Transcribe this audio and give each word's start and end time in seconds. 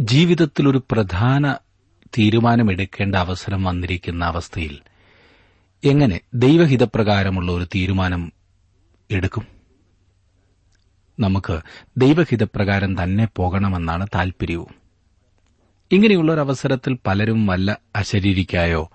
ജീവിതത്തിൽ 0.00 0.68
ഒരു 0.68 0.82
പ്രധാന 0.90 1.56
തീരുമാനമെടുക്കേണ്ട 2.18 3.16
അവസരം 3.16 3.64
വന്നിരിക്കുന്ന 3.64 4.24
അവസ്ഥയിൽ 4.24 4.78
എങ്ങനെ 5.84 6.20
ദൈവഹിതപ്രകാരമുള്ള 6.34 7.52
ഒരു 7.52 7.64
തീരുമാനം 7.64 8.32
എടുക്കും? 9.10 9.46
നമുക്ക് 11.20 11.60
ദൈവഹിതപ്രകാരം 11.96 13.02
തന്നെ 13.02 13.28
പോകണമെന്നാണ് 13.36 14.06
താൽപര്യവും. 14.14 14.74
ഇങ്ങനെയുള്ള 15.92 16.32
ഒരു 16.32 16.40
അവസരത്തിൽ 16.40 16.98
പലരും 17.06 17.46
വല്ല 17.46 17.78
അശരീരിക്കായോ 17.96 18.90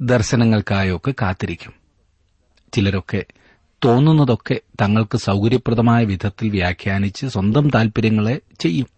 ദർശനങ്ങൾക്കായോ 0.00 0.96
ഒക്കെ 0.96 1.14
കാത്തിരിക്കും. 1.22 1.72
ചിലരൊക്കെ 2.72 3.24
തോന്നുന്നതൊക്കെ 3.84 4.60
തങ്ങൾക്ക് 4.80 5.18
സൌകര്യപ്രദമായ 5.18 6.04
വിധത്തിൽ 6.04 6.50
വ്യാഖ്യാനിച്ച് 6.50 7.26
സ്വന്തം 7.26 7.70
താൽപര്യങ്ങളെ 7.70 8.40
ചെയ്യും. 8.60 8.95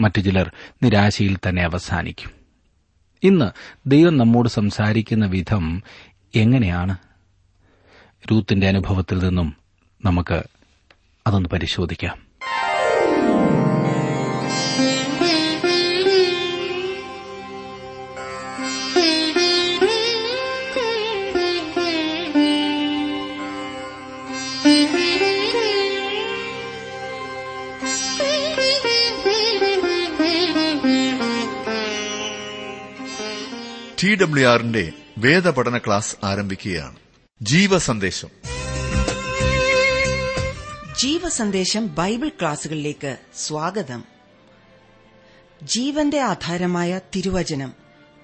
മറ്റു 0.00 0.20
ചിലർ 0.20 0.52
നിരാശയിൽ 0.82 1.38
തന്നെ 1.48 1.62
അവസാനിക്കും. 1.62 2.30
ഇന്ന് 3.22 3.50
ദൈവം 3.86 4.18
നമ്മോട് 4.18 4.48
സംസാരിക്കുന്ന 4.48 5.26
വിധം 5.26 5.82
എങ്ങനെയാണ്? 6.34 6.96
രൂത്തിന്റെ 8.32 8.68
അനുഭവത്തിൽ 8.68 9.18
നിന്നും 9.18 9.56
നമുക്ക് 10.04 10.42
അതൊന്ന് 11.26 11.48
പരിശോധിക്കാം. 11.48 12.31
ടി 34.02 34.14
ഡബ്ല്യു 34.14 34.48
ആറിന്റെ 34.48 34.92
വേദപഠന 35.18 35.78
ക്ലാസ് 35.78 36.16
ആരംഭിക്കുകയാണ്. 36.24 36.96
ജീവസന്ദേശം. 37.42 38.28
ജീവസന്ദേശം 40.98 41.94
ബൈബിൾ 41.94 42.28
ക്ലാസുകളിലേക്ക് 42.28 43.16
സ്വാഗതം. 43.34 44.04
ജീവന്റെ 45.62 46.20
ആധാരമായ 46.20 47.00
തിരുവചനം 47.16 47.72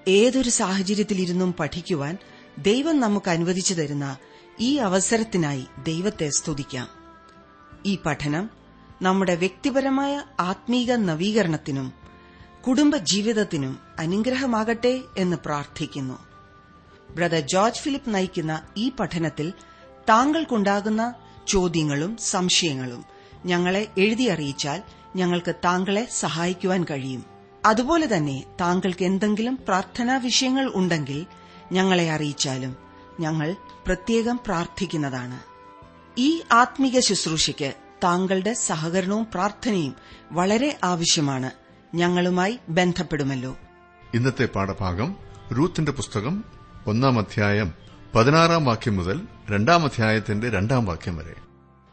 ഏതൊരു 0.08 0.50
സാഹചര്യത്തിലിരുന്നും 0.50 1.52
പഠിക്കുവാൻ 1.52 2.18
ദൈവം 2.58 3.00
നമുക്ക് 3.00 3.30
അനുവദിച്ചു 3.30 3.74
തരുന്ന 3.74 4.16
ഈ 4.60 4.76
അവസരത്തിനായി 4.76 5.64
ദൈവത്തെ 5.84 6.28
സ്തുതിക്കാം. 6.28 6.88
ഈ 7.86 7.98
പഠനം 8.06 8.50
നമ്മുടെ 9.02 9.34
വ്യക്തിപരമായ 9.34 10.22
ആത്മീക 10.40 10.92
നവീകരണത്തിനും 10.92 11.92
കുടുംബജീവിതത്തിനും 12.66 13.78
അനുഗ്രഹമാകട്ടെ 13.98 15.00
എന്ന് 15.18 15.36
പ്രാർത്ഥിക്കുന്നു. 15.44 16.18
ബ്രദർ 17.10 17.40
ജോർജ് 17.40 17.80
ഫിലിപ്പ് 17.80 18.14
നയിക്കുന്ന 18.14 18.62
ഈ 18.76 18.92
പഠനത്തിൽ 19.00 19.52
താങ്കൾക്കുണ്ടാകുന്ന 20.08 21.14
ചോദ്യങ്ങളും 21.48 22.16
സംശയങ്ങളും 22.16 23.04
ഞങ്ങളെ 23.46 23.88
എഴുതി 23.98 24.24
അറിയിച്ചാൽ 24.24 24.82
ഞങ്ങൾക്ക് 25.16 25.54
താങ്കളെ 25.54 26.08
സഹായിക്കുവാൻ 26.10 26.84
കഴിയും. 26.90 27.24
അതുപോലെ 27.64 28.16
തന്നെ 28.16 28.44
താങ്കൾക്ക് 28.60 29.04
എന്തെങ്കിലും 29.04 29.58
പ്രാർത്ഥനാ 29.68 30.16
വിഷയങ്ങൾ 30.16 30.72
ഉണ്ടെങ്കിൽ 30.74 31.26
ഞങ്ങളെ 31.72 32.10
അറിയിച്ചാലും 32.10 32.76
ഞങ്ങൾ 33.20 33.56
പ്രത്യേകം 33.86 34.40
പ്രാർത്ഥിക്കുന്നതാണ്. 34.46 35.40
ഈ 36.18 36.42
ആത്മീക 36.52 37.00
ശുശ്രൂഷയ്ക്ക് 37.00 37.74
താങ്കളുടെ 38.04 38.52
സഹകരണവും 38.52 39.26
പ്രാർത്ഥനയും 39.34 39.94
വളരെ 40.32 40.78
ആവശ്യമാണ്. 40.84 41.67
ഞങ്ങളുമായി 41.94 42.58
ബന്ധപ്പെടുമല്ലോ. 42.68 43.56
ഇന്നത്തെ 44.14 44.46
പാഠഭാഗം 44.46 45.16
റൂത്തിന്റെ 45.58 45.92
പുസ്തകം 45.92 46.44
ഒന്നാം 46.86 47.18
അധ്യായം 47.18 47.72
പതിനാറാം 48.14 48.64
വാക്യം 48.64 48.96
മുതൽ 48.96 49.20
രണ്ടാം 49.50 49.84
അധ്യായത്തിന്റെ 49.84 50.50
രണ്ടാം 50.50 50.86
വാക്യം 50.86 51.16
വരെ. 51.16 51.34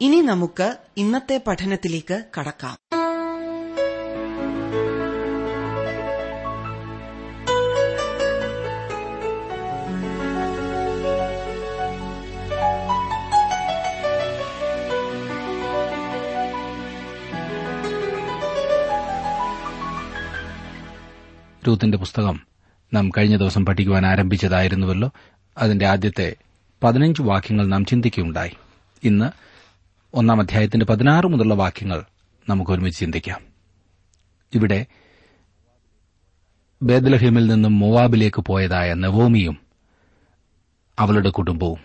ഇനി 0.02 0.22
നമുക്ക് 0.22 0.78
ഇന്നത്തെ 0.98 1.42
പഠനത്തിലേക്ക് 1.48 2.24
കടക്കാം. 2.40 3.05
രൂത്തിന്റെ 21.68 21.98
പുസ്തകം 21.98 22.40
നാം 22.94 23.10
കഴിഞ്ഞ 23.10 23.38
ദിവസം 23.38 23.66
പഠിക്കുവാൻ 23.66 24.06
ആരംഭിച്ചതായിരുന്നുവല്ലോ. 24.06 25.12
അതിന്റെ 25.58 25.88
ആദ്യത്തെ 25.88 26.36
പതിനഞ്ച് 26.84 27.22
വാക്യങ്ങൾ 27.22 27.68
നാം 27.68 27.86
ചിന്തിക്കുകയുണ്ടായി. 27.86 28.52
ഇന്ന് 29.04 29.32
ഒന്നാം 30.14 30.42
അധ്യായത്തിന്റെ 30.42 30.86
പതിനാറ് 30.86 31.28
മുതലുള്ള 31.28 31.54
വാക്യങ്ങൾ 31.54 32.04
നമുക്ക് 32.50 32.72
ഒരുമിച്ച് 32.72 33.00
ചിന്തിക്കാം. 33.00 33.42
ഇവിടെ 34.54 34.86
ബേദലഹീമിൽ 36.82 37.48
നിന്നും 37.48 37.80
മൊവാബിലേക്ക് 37.80 38.42
പോയതായ 38.42 38.94
നവോമിയും 38.94 39.58
അവളുടെ 41.00 41.30
കുടുംബവും 41.30 41.80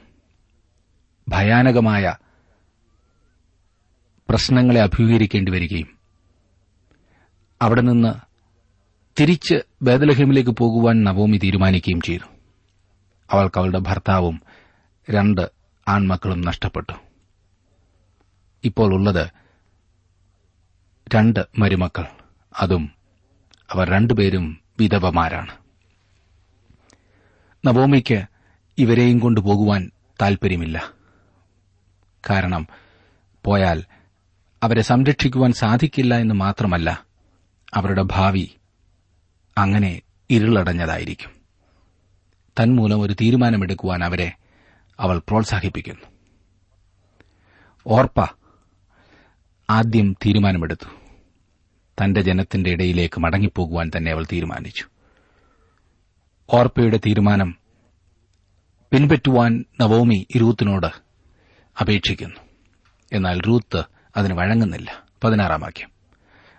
ഭയാനകമായ 1.28 2.14
പ്രശ്നങ്ങളെ 4.28 4.80
അഭിമുഖീകരിക്കേണ്ടി 4.80 5.52
വരികയും 5.52 5.98
അവിടെ 7.62 7.80
നിന്ന് 7.80 8.29
തിരിച്ച് 9.20 9.54
ബേദലഹേമിലേക്ക് 9.82 10.50
പോകുവാൻ 10.50 11.04
നവോമി 11.04 11.36
തീരുമാനിക്കുകയും 11.36 12.00
ചെയ്തു. 12.00 12.22
അവൾക്ക് 13.30 13.58
അവളുടെ 13.58 13.78
ഭർത്താവും 13.78 14.42
രണ്ട് 15.10 15.50
ആൺമക്കളും 15.88 16.40
നഷ്ടപ്പെട്ടു. 16.40 16.92
ഇപ്പോൾ 18.64 18.94
ഉള്ളത് 18.94 19.30
രണ്ട് 21.14 21.40
മരുമക്കൾ. 21.58 22.04
അതും 22.60 22.90
അവർ 23.70 23.90
രണ്ടുപേരും 23.90 24.60
വിധവമാരാണ്. 24.80 25.56
നവോമിക്ക് 27.66 28.22
ഇവരെയും 28.78 29.18
കൊണ്ടുപോകുവാൻ 29.18 29.90
താൽപര്യമില്ല 30.22 30.92
കാരണം 32.30 32.66
പോയാൽ 33.44 33.84
അവരെ 34.62 34.82
സംരക്ഷിക്കുവാൻ 34.82 35.52
സാധിക്കില്ല 35.52 36.14
എന്ന് 36.14 36.34
മാത്രമല്ല 36.34 37.04
അവരുടെ 37.74 38.02
ഭാവി 38.02 38.50
അങ്ങനെ 39.60 40.02
ഇരുളടഞ്ഞതായിരിക്കും. 40.30 41.30
തന്മൂലം 42.62 43.00
ഒരു 43.00 43.12
തീരുമാനമെടുക്കുവാൻ 43.12 44.04
അവരെ 44.04 44.32
അവൾ 45.00 45.18
പ്രോത്സാഹിപ്പിക്കുന്നു. 45.18 46.06
ഓർപ്പ 47.86 48.26
ആദ്യം 49.70 50.12
തീരുമാനമെടുത്തു. 50.12 50.86
തന്റെ 52.04 52.20
ജനത്തിന്റെ 52.20 52.70
ഇടയിലേക്ക് 52.70 53.20
മടങ്ങിപ്പോകുവാൻ 53.20 53.90
തന്നെ 53.96 54.12
അവൾ 54.12 54.26
തീരുമാനിച്ചു. 54.32 54.84
ഓർപ്പയുടെ 56.50 57.00
തീരുമാനം 57.06 57.58
പിൻപറ്റുവാൻ 58.92 59.64
നവോമി 59.80 60.26
രൂത്തിനോട് 60.36 60.86
അപേക്ഷിക്കുന്നു. 61.80 62.40
എന്നാൽ 63.12 63.40
റൂത്ത് 63.40 63.82
അതിന് 64.16 64.34
വഴങ്ങുന്നില്ല. 64.34 65.02
പതിനാറാം 65.24 65.60
വാക്യം. 65.60 65.90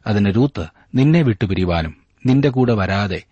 അതിന് 0.07 0.35
റൂത്ത് 0.35 0.65
നിന്നെ 0.95 1.21
വിട്ടുപിരിവാനും 1.21 2.00
നിന്റെ 2.25 2.49
കൂടെ 2.49 2.73
വരാതെ 2.73 3.23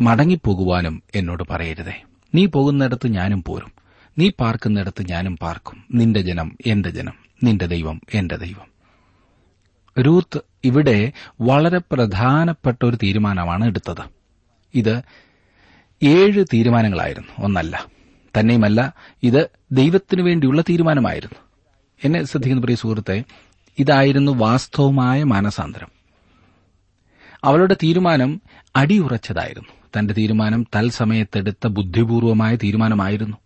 മടങ്ങിപ്പോകുവാനും 0.00 1.02
എന്നോട് 1.14 1.42
പറയരുതേ. 1.50 2.02
നീ 2.34 2.46
പോകുന്നിടത്ത് 2.46 3.08
ഞാനും 3.08 3.42
പോരും. 3.42 3.72
നീ 4.18 4.30
പാർക്കുന്നിടത്ത് 4.40 5.02
ഞാനും 5.10 5.36
പാർക്കും. 5.36 5.84
നിന്റെ 5.94 6.20
ജനം 6.20 6.56
എന്റെ 6.66 6.90
ജനം. 6.90 7.12
നിന്റെ 7.42 7.66
ദൈവം 7.66 8.00
എന്റെ 8.14 8.36
ദൈവം. 8.36 8.70
രൂത്ത് 10.02 10.40
ഇവിടെ 10.64 11.12
വളരെ 11.40 11.78
പ്രധാനപ്പെട്ട 11.78 12.84
ഒരു 12.84 12.96
തീരുമാനമാണ് 12.96 13.64
എടുത്തത്. 13.64 14.04
ഇത് 14.74 15.02
ഏഴ് 16.02 16.44
തീരുമാനങ്ങളായിരുന്നു. 16.52 17.44
ഒന്നല്ല. 17.44 17.86
തന്നെയുമല്ല 18.38 18.94
ഇത് 19.22 19.50
ദൈവത്തിനു 19.72 20.22
വേണ്ടിയുള്ള 20.22 20.62
തീരുമാനമായിരുന്നു. 20.62 21.38
എന്നെ 22.04 22.24
ശ്രദ്ധിക്കുന്ന 22.24 22.60
പ്രിയ 22.60 22.76
സുഹൃത്തെ 22.76 23.24
ഇതായിരുന്നു 23.78 24.32
വാസ്തവമായ 24.32 25.24
മാനസാന്തരം. 25.24 25.99
അവളുടെ 27.44 27.76
തീരുമാനം 27.82 28.42
അടിയുറച്ചതായിരുന്നു. 28.76 29.68
തന്റെ 29.98 30.14
തീരുമാനം 30.14 30.66
തൽസമയത്തെടുത്ത 30.76 31.66
ബുദ്ധിപൂർവമായ 31.66 32.56
തീരുമാനമായിരുന്നു. 32.56 33.36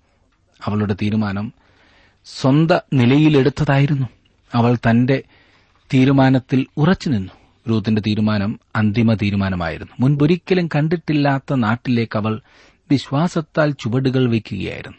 അവളുടെ 0.65 0.97
തീരുമാനം 1.03 1.53
സ്വന്ത 2.25 2.73
നിലയിലെടുത്തതായിരുന്നു. 2.93 4.07
അവൾ 4.55 4.77
തന്റെ 4.77 5.23
തീരുമാനത്തിൽ 5.95 6.67
ഉറച്ചു 6.77 7.09
നിന്നു. 7.09 7.33
രൂത്തിന്റെ 7.69 8.03
തീരുമാനം 8.07 8.61
അന്തിമ 8.77 9.15
തീരുമാനമായിരുന്നു. 9.15 9.93
മുൻപൊരിക്കലും 10.01 10.67
കണ്ടിട്ടില്ലാത്ത 10.67 11.55
നാട്ടിലേക്ക് 11.55 12.17
അവൾ 12.17 12.41
വിശ്വാസത്താൽ 12.91 13.71
ചുവടുകൾ 13.71 14.31
വയ്ക്കുകയായിരുന്നു. 14.31 14.99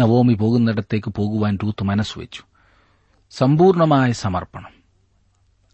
നവോമി 0.00 0.34
പോകുന്നിടത്തേക്ക് 0.34 1.10
പോകുവാൻ 1.10 1.58
രൂത്ത് 1.64 1.84
മനസ്സുവെച്ചു. 1.84 2.42
സമ്പൂർണമായ 3.30 4.12
സമർപ്പണം. 4.12 4.75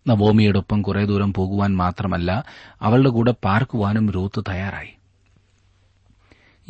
നവോമിയോടൊപ്പം 0.07 0.83
കുറെ 0.83 1.05
ദൂരം 1.05 1.35
പോകുവാൻ 1.35 1.77
മാത്രമല്ല 1.77 2.45
അവളുടെ 2.81 3.09
കൂടെ 3.09 3.35
പാർക്കുവാനും 3.45 4.11
റൂത്ത് 4.11 4.45
തയ്യാറായി. 4.49 4.91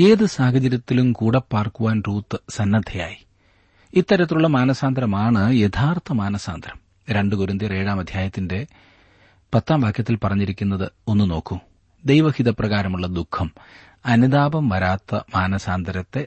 ഏത് 0.00 0.26
സാഹചര്യത്തിലും 0.26 1.12
കൂടെ 1.12 1.42
പാർക്കുവാൻ 1.52 2.02
റൂത്ത് 2.08 2.38
സന്നദ്ധയായി. 2.50 3.16
ഇത്തരത്തിലുള്ള 3.94 4.48
മാനസാന്തരമാണ് 4.48 5.54
യഥാർത്ഥ 5.54 6.12
മാനസാന്തരം. 6.12 6.80
രണ്ട് 7.10 7.34
കുരുന്തിയർ 7.34 7.74
ഏഴാം 7.74 8.00
അധ്യായത്തിന്റെ 8.00 8.66
പത്താം 9.54 9.80
വാക്യത്തിൽ 9.80 10.18
പറഞ്ഞിരിക്കുന്നത് 10.24 10.90
ഒന്ന് 11.08 11.30
നോക്കൂ. 11.30 11.58
ദൈവഹിതപ്രകാരമുള്ള 12.04 13.06
ദുഃഖം 13.06 13.52
അനുതാപം 14.06 14.68
വരാത്ത 14.68 15.14
മാനസാന്തരത്തെ 15.14 16.26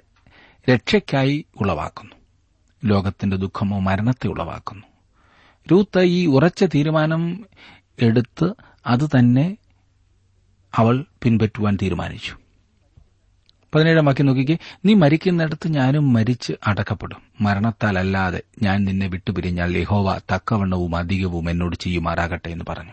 രക്ഷയ്ക്കായി 0.70 1.46
ഉളവാക്കുന്നു. 1.62 2.16
ലോകത്തിന്റെ 2.86 3.38
ദുഃഖമോ 3.38 3.80
മരണത്തെ 3.80 4.28
ഉളവാക്കുന്നു. 4.28 4.95
രൂത്ത് 5.72 6.00
ഈ 6.00 6.26
ഉറച്ച 6.26 6.64
തീരുമാനം 6.64 7.46
എടുത്ത് 8.02 8.54
അത് 8.88 9.08
തന്നെ 9.08 9.58
അവൾ 10.76 11.06
പിൻപറ്റുവാൻ 11.24 11.78
തീരുമാനിച്ചു. 11.82 12.36
പതിനേഴാം 13.76 14.06
വാക്യം 14.06 14.26
നോക്കിക്കേ. 14.26 14.58
നീ 14.86 14.94
മരിക്കുന്നിടത്ത് 14.94 15.68
ഞാനും 15.68 16.14
മരിച്ച് 16.14 16.54
അടക്കപ്പെടും. 16.68 17.22
മരണത്താലല്ലാതെ 17.42 18.42
ഞാൻ 18.62 18.84
നിന്നെ 18.84 19.08
വിട്ടുപിരിഞ്ഞാൽ 19.08 19.72
ലിഹോവ 19.72 20.18
തക്കവണ്ണവും 20.18 20.96
അധികവും 20.96 21.50
എന്നോട് 21.50 21.76
ചെയ്യുമാറാകട്ടെ 21.76 22.50
എന്ന് 22.50 22.66
പറഞ്ഞു. 22.70 22.92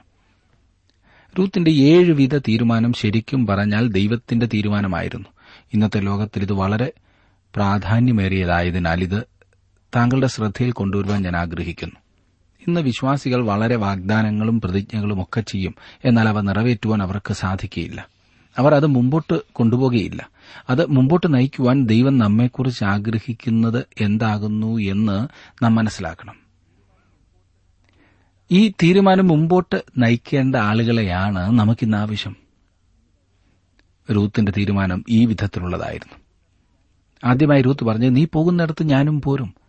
റൂത്തിന്റെ 1.38 1.70
ഏഴുവിധ 1.70 2.38
തീരുമാനം 2.38 2.92
ശരിക്കും 2.92 3.46
പറഞ്ഞാൽ 3.46 3.88
ദൈവത്തിന്റെ 3.88 4.46
തീരുമാനമായിരുന്നു. 4.46 5.28
ഇന്നത്തെ 5.74 6.00
ലോകത്തിൽ 6.00 6.42
ഇത് 6.42 6.52
വളരെ 6.52 6.92
പ്രാധാന്യമേറിയതായതിനാൽ 7.54 9.02
ഇത് 9.02 9.22
താങ്കളുടെ 9.96 10.26
ശ്രദ്ധയിൽ 10.26 10.72
കൊണ്ടുവരുവാൻ 10.72 11.22
ഞാൻ 11.22 11.36
ആഗ്രഹിക്കുന്നു. 11.36 12.01
ഇന്ന് 12.66 12.80
വിശ്വാസികൾ 12.80 13.44
വളരെ 13.44 13.76
വാഗ്ദാനങ്ങളും 13.76 14.60
പ്രതിജ്ഞകളും 14.60 15.22
ഒക്കെ 15.22 15.40
ചെയ്യും. 15.40 15.74
എന്നാൽ 16.04 16.28
അവ 16.28 16.40
നിറവേറ്റുവാൻ 16.40 17.02
അവർക്ക് 17.02 17.32
സാധിക്കുകയില്ല. 17.32 18.08
അവർ 18.58 18.74
അത് 18.74 18.86
മുമ്പോട്ട് 18.86 19.40
കൊണ്ടുപോകുകയില്ല. 19.52 20.28
അത് 20.70 20.86
മുമ്പോട്ട് 20.86 21.34
നയിക്കുവാൻ 21.34 21.86
ദൈവം 21.86 22.18
നമ്മെക്കുറിച്ച് 22.18 22.84
ആഗ്രഹിക്കുന്നത് 22.84 23.84
എന്താകുന്നു 24.00 24.78
എന്ന് 24.78 25.28
നാം 25.64 25.74
മനസ്സിലാക്കണം. 25.74 26.34
ഈ 28.50 28.68
തീരുമാനം 28.68 29.28
മുമ്പോട്ട് 29.28 29.82
നയിക്കേണ്ട 29.98 30.56
ആളുകളെയാണ് 30.56 31.58
നമുക്കിന്ന് 31.58 31.96
ആവശ്യം. 31.96 32.36
റൂത്തിന്റെ 34.14 34.52
തീരുമാനം 34.56 35.04
ഈ 35.08 35.26
വിധത്തിലുള്ളതായിരുന്നു. 35.26 36.18
ആദ്യമായി 37.24 37.62
റൂത്ത് 37.62 37.84
പറഞ്ഞു 37.84 38.08
നീ 38.08 38.26
പോകുന്നിടത്ത് 38.32 38.82
ഞാനും 38.82 39.22
പോരും. 39.22 39.61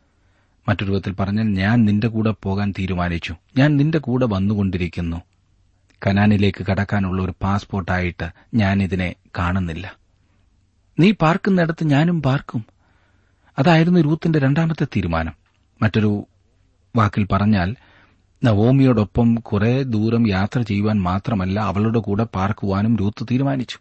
മറ്റൊരു 0.70 0.92
വിധത്തിൽ 0.92 1.14
പറഞ്ഞാൽ 1.14 1.44
ഞാൻ 1.44 1.86
നിന്റെ 1.86 2.08
കൂടെ 2.08 2.34
പോകാൻ 2.44 2.74
തീരുമാനിച്ചു. 2.80 3.36
ഞാൻ 3.58 3.78
നിന്റെ 3.78 3.98
കൂടെ 3.98 4.26
വന്നുകൊണ്ടിരിക്കുന്നു. 4.26 5.18
കനാനിലേക്ക് 6.08 6.66
കടക്കാനുള്ള 6.66 7.22
ഒരു 7.22 7.34
പാസ്പോർട്ടായിട്ട് 7.42 8.32
ഞാൻ 8.54 8.84
ഇതിനെ 8.84 9.16
കാണുന്നില്ല. 9.38 9.96
നീ 11.00 11.12
പാർക്കുന്നിടത്ത് 11.12 11.84
ഞാനും 11.84 12.22
പാർക്കും. 12.22 12.66
അതായിരുന്നു 13.60 14.00
രൂത്തിന്റെ 14.00 14.40
രണ്ടാമത്തെ 14.40 14.86
തീരുമാനം. 14.86 15.34
മറ്റൊരു 15.82 16.28
വാക്കിൽ 16.96 17.28
പറഞ്ഞാൽ 17.32 17.76
നവോമിയോടൊപ്പം 18.44 19.36
കുറെ 19.36 19.84
ദൂരം 19.84 20.28
യാത്ര 20.28 20.62
ചെയ്യുവാൻ 20.62 21.02
മാത്രമല്ല 21.02 21.60
അവളുടെ 21.60 22.00
കൂടെ 22.00 22.24
പാർക്കുവാനും 22.24 22.98
രൂത്ത് 22.98 23.26
തീരുമാനിച്ചു. 23.32 23.78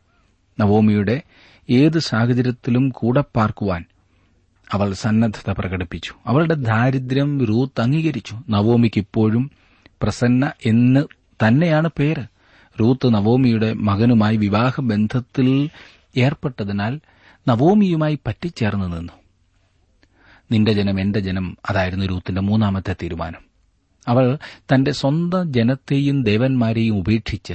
നവോമിയുടെ 0.61 1.23
ഏത് 1.71 1.99
സാഹചര്യത്തിലും 1.99 2.89
കൂടെ 2.89 3.25
പാർക്കുവാൻ 3.37 3.85
അവൾ 4.73 4.93
സന്നദ്ധത 4.93 5.51
പ്രകടിപ്പിച്ചു. 5.51 6.15
അവളുടെ 6.27 6.55
ദാരിദ്ര്യം 6.55 7.45
റൂത്ത് 7.45 7.81
അംഗീകരിച്ചു. 7.81 8.43
നവോമിക്ക് 8.49 8.99
ഇപ്പോഴും 8.99 9.51
പ്രസന്ന 10.03 10.53
എന്ന് 10.67 11.07
തന്നെയാണ് 11.47 11.91
പേര്. 11.99 12.25
റൂത്ത് 12.81 13.15
നവോമിയുടെ 13.15 13.73
മകനുമായി 13.73 14.37
വിവാഹബന്ധത്തിൽ 14.37 15.71
ഏർപ്പെട്ടതിനാൽ 16.17 17.01
നവോമിയുമായി 17.49 18.19
പറ്റിച്ചേർന്ന് 18.27 18.97
നിന്നു. 18.97 19.13
നിന്റെ 20.53 20.73
ജനം 20.73 21.01
എന്റെ 21.01 21.21
ജനം 21.21 21.57
അതായിരുന്നു 21.71 22.07
രൂത്തിന്റെ 22.07 22.41
മൂന്നാമത്തെ 22.41 22.97
തീരുമാനം. 23.03 23.53
അവൾ 24.09 24.39
തന്റെ 24.75 24.93
സ്വന്തം 24.93 25.53
ജനത്തെയും 25.53 26.23
ദേവന്മാരെയും 26.23 26.97
ഉപേക്ഷിച്ച് 26.97 27.55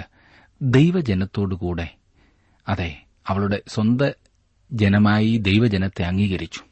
ദൈവജനത്തോടുകൂടെ 0.62 1.96
അതെ 2.68 3.04
അവളുടെ 3.28 3.62
സ്വന്തം 3.68 4.12
ജനമായി 4.72 5.38
ദൈവജനത്തെ 5.38 6.04
അംഗീകരിച്ചു. 6.04 6.67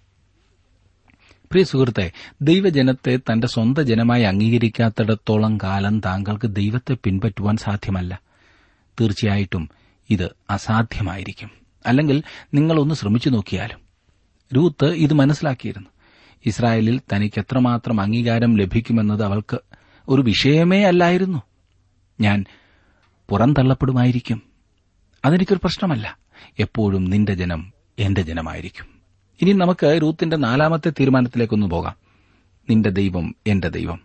പ്രിയ 1.56 1.66
സുഹൃത്തെ 1.66 2.12
ദൈവജനത്തെ 2.42 3.18
തന്റെ 3.18 3.48
സ്വന്തം 3.48 3.84
ജനമായി 3.84 4.24
അംഗീകരിക്കാത്തിടത്തോളം 4.24 5.58
കാലം 5.58 6.00
താങ്കൾക്ക് 6.00 6.48
ദൈവത്തെ 6.48 6.98
പിൻപറ്റുവാൻ 7.04 7.58
സാധ്യമല്ല. 7.58 8.20
തീർച്ചയായിട്ടും 9.02 9.70
ഇത് 10.10 10.36
അസാധ്യമായിരിക്കും. 10.50 11.52
അല്ലെങ്കിൽ 11.86 12.24
നിങ്ങളൊന്ന് 12.54 12.96
ശ്രമിച്ചു 12.96 13.30
നോക്കിയാലും. 13.30 13.80
രൂത്ത് 14.56 14.86
ഇത് 14.86 15.14
മനസ്സിലാക്കിയിരുന്നു. 15.14 15.90
ഇസ്രായേലിൽ 16.46 17.02
തനിക്ക് 17.14 17.40
എത്രമാത്രം 17.40 18.02
അംഗീകാരം 18.02 18.58
ലഭിക്കുമെന്നത് 18.58 19.24
അവൾക്ക് 19.24 19.58
ഒരു 20.10 20.22
വിഷയമേ 20.22 20.84
അല്ലായിരുന്നു. 20.84 21.42
ഞാൻ 22.22 22.46
പുറന്തള്ളപ്പെടുമായിരിക്കും. 23.30 24.42
അതെനിക്കൊരു 25.26 25.60
പ്രശ്നമല്ല. 25.64 26.18
എപ്പോഴും 26.60 27.06
നിന്റെ 27.06 27.34
ജനം 27.34 27.74
എന്റെ 28.00 28.22
ജനമായിരിക്കും. 28.22 28.95
ഇനി 29.42 29.54
നമുക്ക് 29.54 30.00
രൂത്തിന്റെ 30.02 30.38
നാലാമത്തെ 30.38 30.90
തീരുമാനത്തിലേക്കൊന്ന് 30.90 31.68
പോകാം. 31.68 31.96
നിന്റെ 32.70 32.90
ദൈവം 32.90 33.36
എന്റെ 33.48 33.70
ദൈവം. 33.70 34.02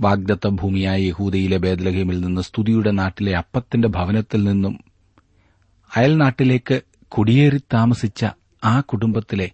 വാഗ്ദത്ത 0.00 0.48
ഭൂമിയായ 0.48 1.00
യഹൂദയിലെ 1.00 1.56
ബേദലഹീമിൽ 1.56 2.20
നിന്ന് 2.20 2.40
സ്തുതിയുടെ 2.40 2.90
നാട്ടിലെ 2.90 3.36
അപ്പത്തിന്റെ 3.36 3.88
ഭവനത്തിൽ 3.88 4.44
നിന്നും 4.44 4.84
അയൽനാട്ടിലേക്ക് 5.96 6.80
കുടിയേറി 7.08 7.58
താമസിച്ച 7.58 8.26
ആ 8.64 8.80
കുടുംബത്തിലെ 8.80 9.50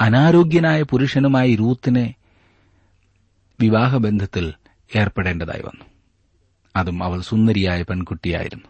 അനാരോഗ്യനായ 0.00 0.82
പുരുഷനുമായി 0.82 1.56
രൂത്തിനെ 1.56 2.14
വിവാഹബന്ധത്തിൽ 3.60 4.52
ഏർപ്പെടേണ്ടതായി 4.96 5.62
വന്നു. 5.62 5.84
അതും 6.76 7.04
അവൾ 7.04 7.20
സുന്ദരിയായ 7.20 7.82
പെൺകുട്ടിയായിരുന്നു. 7.82 8.68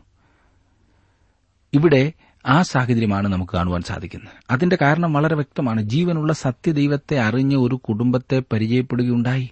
ഇവിടെ 1.73 2.13
ആ 2.47 2.62
സാഹചര്യമാണ് 2.62 3.29
നമുക്ക് 3.29 3.53
കാണുവാൻ 3.56 3.83
സാധിക്കുന്നത്. 3.83 4.33
അതിന്റെ 4.50 4.79
കാരണം 4.83 5.12
വളരെ 5.12 5.35
വ്യക്തമാണ്. 5.35 5.83
ജീവനുള്ള 5.83 6.33
സത്യദൈവത്തെ 6.33 7.19
അറിഞ്ഞ 7.19 7.56
ഒരു 7.56 7.75
കുടുംബത്തെ 7.75 8.43
പരിചയപ്പെടുകയുണ്ടായി. 8.53 9.50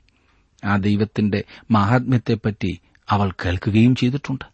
ആ 0.65 0.77
ദൈവത്തിന്റെ 0.77 1.45
മഹാത്മ്യത്തെപ്പറ്റി 1.71 2.81
അവൾ 3.11 3.31
കേൾക്കുകയും 3.31 3.97
ചെയ്തിട്ടുണ്ട്. 3.97 4.45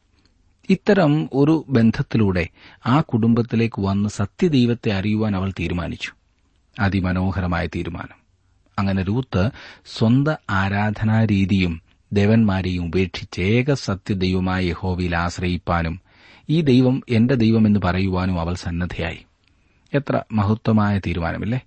ഇത്തരം 0.70 1.28
ഒരു 1.32 1.64
ബന്ധത്തിലൂടെ 1.68 2.48
ആ 2.86 3.00
കുടുംബത്തിലേക്ക് 3.00 3.80
വന്ന് 3.82 4.08
സത്യദൈവത്തെ 4.08 4.92
അറിയുവാൻ 4.92 5.36
അവൾ 5.36 5.50
തീരുമാനിച്ചു. 5.50 6.12
അതിമനോഹരമായ 6.80 7.66
തീരുമാനം. 7.66 8.26
അങ്ങനെ 8.78 9.02
രൂത്ത് 9.02 9.50
സ്വന്ത 9.86 10.28
ആരാധനാരീതിയും 10.50 11.82
ദേവന്മാരെയും 12.12 12.84
ഉപേക്ഷിച്ച് 12.84 13.40
ഏക 13.40 13.72
സത്യദൈവമായ 13.72 14.64
യഹോവയിൽ 14.64 15.16
ആശ്രയിപ്പാനും 15.16 16.05
ഈ 16.50 16.60
ദൈവം 16.60 17.02
എന്റെ 17.08 17.34
ദൈവമെന്ന് 17.34 17.80
പറയുവാനും 17.84 18.40
അവൾ 18.40 18.54
സന്നദ്ധയായി. 18.54 19.24
എത്ര 19.94 20.22
മഹത്വമായ 20.32 20.98
തീരുമാനമില്ലേ? 20.98 21.60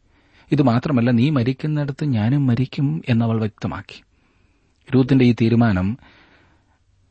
ഇത് 0.51 0.61
മാത്രമല്ല 0.61 1.11
നീ 1.11 1.29
മരിക്കുന്നിടത്ത് 1.29 2.05
ഞാനും 2.05 2.47
മരിക്കും 2.47 3.01
എന്നവൾ 3.09 3.39
വ്യക്തമാക്കി. 3.39 4.03
രൂത്തിന്റെ 4.95 5.25
ഈ 5.25 5.35
തീരുമാനം 5.41 5.97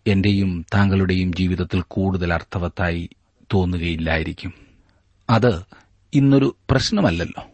എന്റെയും 0.06 0.66
താങ്കളുടെയും 0.74 1.32
ജീവിതത്തിൽ 1.32 1.84
കൂടുതൽ 1.88 2.34
അർത്ഥവത്തായി 2.34 3.08
തോന്നുകയില്ലായിരിക്കും. 3.54 4.52
അത് 5.30 5.62
ഇന്നൊരു 6.14 6.56
പ്രശ്നമല്ലല്ലോ. 6.70 7.44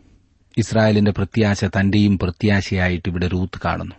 ഇസ്രായേലിന്റെ 0.59 1.11
പ്രത്യാശ 1.11 1.65
തന്റെയും 1.65 2.19
പ്രത്യാശയായിട്ട് 2.19 3.09
ഇവിടെ 3.09 3.27
റൂത്ത് 3.27 3.61
കാണുന്നു. 3.65 3.95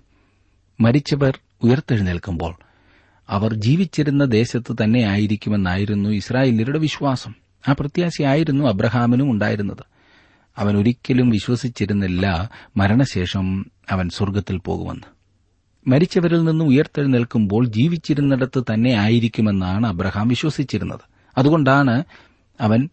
മരിച്ചവർ 0.79 1.39
ഉയർത്തെഴുന്നേൽക്കുമ്പോൾ 1.61 2.55
അവർ 3.29 3.53
ജീവിച്ചിരുന്ന 3.53 4.25
ദേശത്ത് 4.25 4.75
തന്നെയായിരിക്കുമെന്നായിരുന്നു 4.83 6.09
ഇസ്രായേലിയരുടെ 6.09 6.79
വിശ്വാസം. 6.79 7.33
ആ 7.67 7.75
പ്രത്യാശയായിരുന്നു 7.79 8.67
അബ്രഹാമിനും 8.67 9.31
ഉണ്ടായിരുന്നത്. 9.31 9.85
അവൻ 10.57 10.77
ഒരിക്കലും 10.77 11.29
വിശ്വസിച്ചിരുന്നില്ല. 11.29 12.49
മരണശേഷം 12.77 13.65
അവൻ 13.91 14.09
സ്വർഗത്തിൽ 14.09 14.57
പോകുമെന്ന്. 14.57 15.03
മരിച്ചവരിൽ 15.87 16.43
നിന്ന് 16.43 16.65
ഉയർത്തെഴുന്നേൽക്കുമ്പോൾ 16.65 17.65
ജീവിച്ചിരുന്നിടത്ത് 17.65 18.63
തന്നെ 18.73 18.91
ആയിരിക്കുമെന്നാണ് 18.91 19.87
അബ്രഹാം 19.87 20.27
വിശ്വസിച്ചിരുന്നത്. 20.27 20.99
അതുകൊണ്ടാണ് 21.37 22.03
അവൻ 22.61 22.89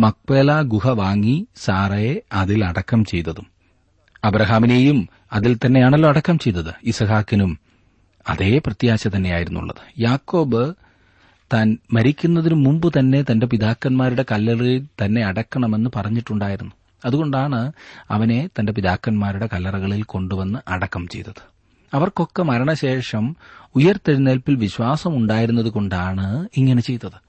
മക്പേല 0.00 0.60
ഗുഹ 0.60 0.88
വാങ്ങി 0.88 1.46
സാറയെ 1.56 2.22
അതിൽ 2.32 2.64
അടക്കം 2.64 3.04
ചെയ്തതും. 3.04 3.46
അബ്രഹാമിനെയും 4.24 5.08
അതിൽ 5.32 5.56
തന്നെയാണല്ലോ 5.56 6.08
അടക്കം 6.08 6.38
ചെയ്തത്. 6.38 6.74
ഇസഹാക്കിനും 6.82 7.65
അതേ 8.28 8.58
പ്രത്യാശ 8.58 9.08
തന്നെയായിരുന്നുള്ളത്. 9.08 10.00
യാക്കോബ് 10.00 10.74
താൻ 11.52 11.78
മരിക്കുന്നതിനു 11.92 12.54
മുമ്പ് 12.54 12.98
തന്നെ 12.98 13.22
തന്റെ 13.22 13.46
പിതാക്കന്മാരുടെ 13.46 14.24
കല്ലറയിൽ 14.32 14.86
തന്നെ 15.04 15.22
അടക്കണമെന്ന് 15.22 15.90
പറഞ്ഞിട്ടുണ്ടായിരുന്നു. 15.96 16.72
അതുകൊണ്ടാണ് 17.04 17.72
അവനെ 18.10 18.48
തന്റെ 18.58 18.72
പിതാക്കന്മാരുടെ 18.72 19.48
കല്ലറകളിൽ 19.52 20.02
കൊണ്ടുവന്ന് 20.02 20.58
അടക്കം 20.68 21.08
ചെയ്തത്. 21.08 21.42
അവർക്കൊക്കെ 21.94 22.42
മരണശേഷം 22.42 23.36
ഉയർത്തെഴുന്നേൽപ്പിൽ 23.74 24.56
വിശ്വാസമുണ്ടായിരുന്നതുകൊണ്ടാണ് 24.56 26.48
ഇങ്ങനെ 26.56 26.82
ചെയ്തത്. 26.82 27.26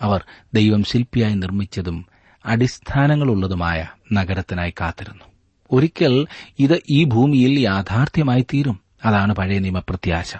അവർ 0.00 0.24
ദൈവം 0.54 0.84
ശില്പിയായി 0.84 1.34
നിർമ്മിച്ചതും 1.34 2.06
അടിസ്ഥാനങ്ങളുള്ളതുമായ 2.46 3.86
നഗരത്തിനായി 4.12 4.70
കാത്തിരുന്നു. 4.70 5.24
ഒരിക്കൽ 5.70 6.26
ഇത് 6.58 6.82
ഈ 6.90 7.04
ഭൂമിയിൽ 7.04 7.60
യാഥാർത്ഥ്യമായി 7.60 8.42
തീരും. 8.42 8.80
അതാണ് 9.04 9.34
പഴയ 9.34 9.58
നിയമപ്രത്യാശ. 9.58 10.36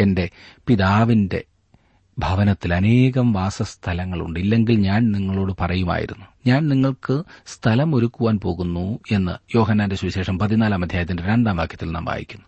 എന്റെ 0.00 0.30
പിതാവിന്റെ 0.66 1.44
ഭവനത്തിൽ 2.18 2.74
അനേകം 2.74 3.32
വാസസ്ഥലങ്ങളുണ്ട്. 3.32 4.40
ഇല്ലെങ്കിൽ 4.40 4.80
ഞാൻ 4.80 5.12
നിങ്ങളോട് 5.12 5.52
പറയുമായിരുന്നു 5.60 6.24
ഞാൻ 6.46 6.68
നിങ്ങൾക്ക് 6.68 7.22
സ്ഥലം 7.46 7.94
ഒരുക്കുവാൻ 7.94 8.40
പോകുന്നു 8.40 8.98
എന്ന് 9.10 9.56
യോഹനാന്റെ 9.56 9.96
സുവിശേഷം 9.96 10.38
പതിനാലാം 10.38 10.84
അധ്യായത്തിന്റെ 10.84 11.22
രണ്ടാം 11.22 11.56
വാക്യത്തിൽ 11.56 11.92
നാം 11.92 12.04
വായിക്കുന്നു. 12.04 12.46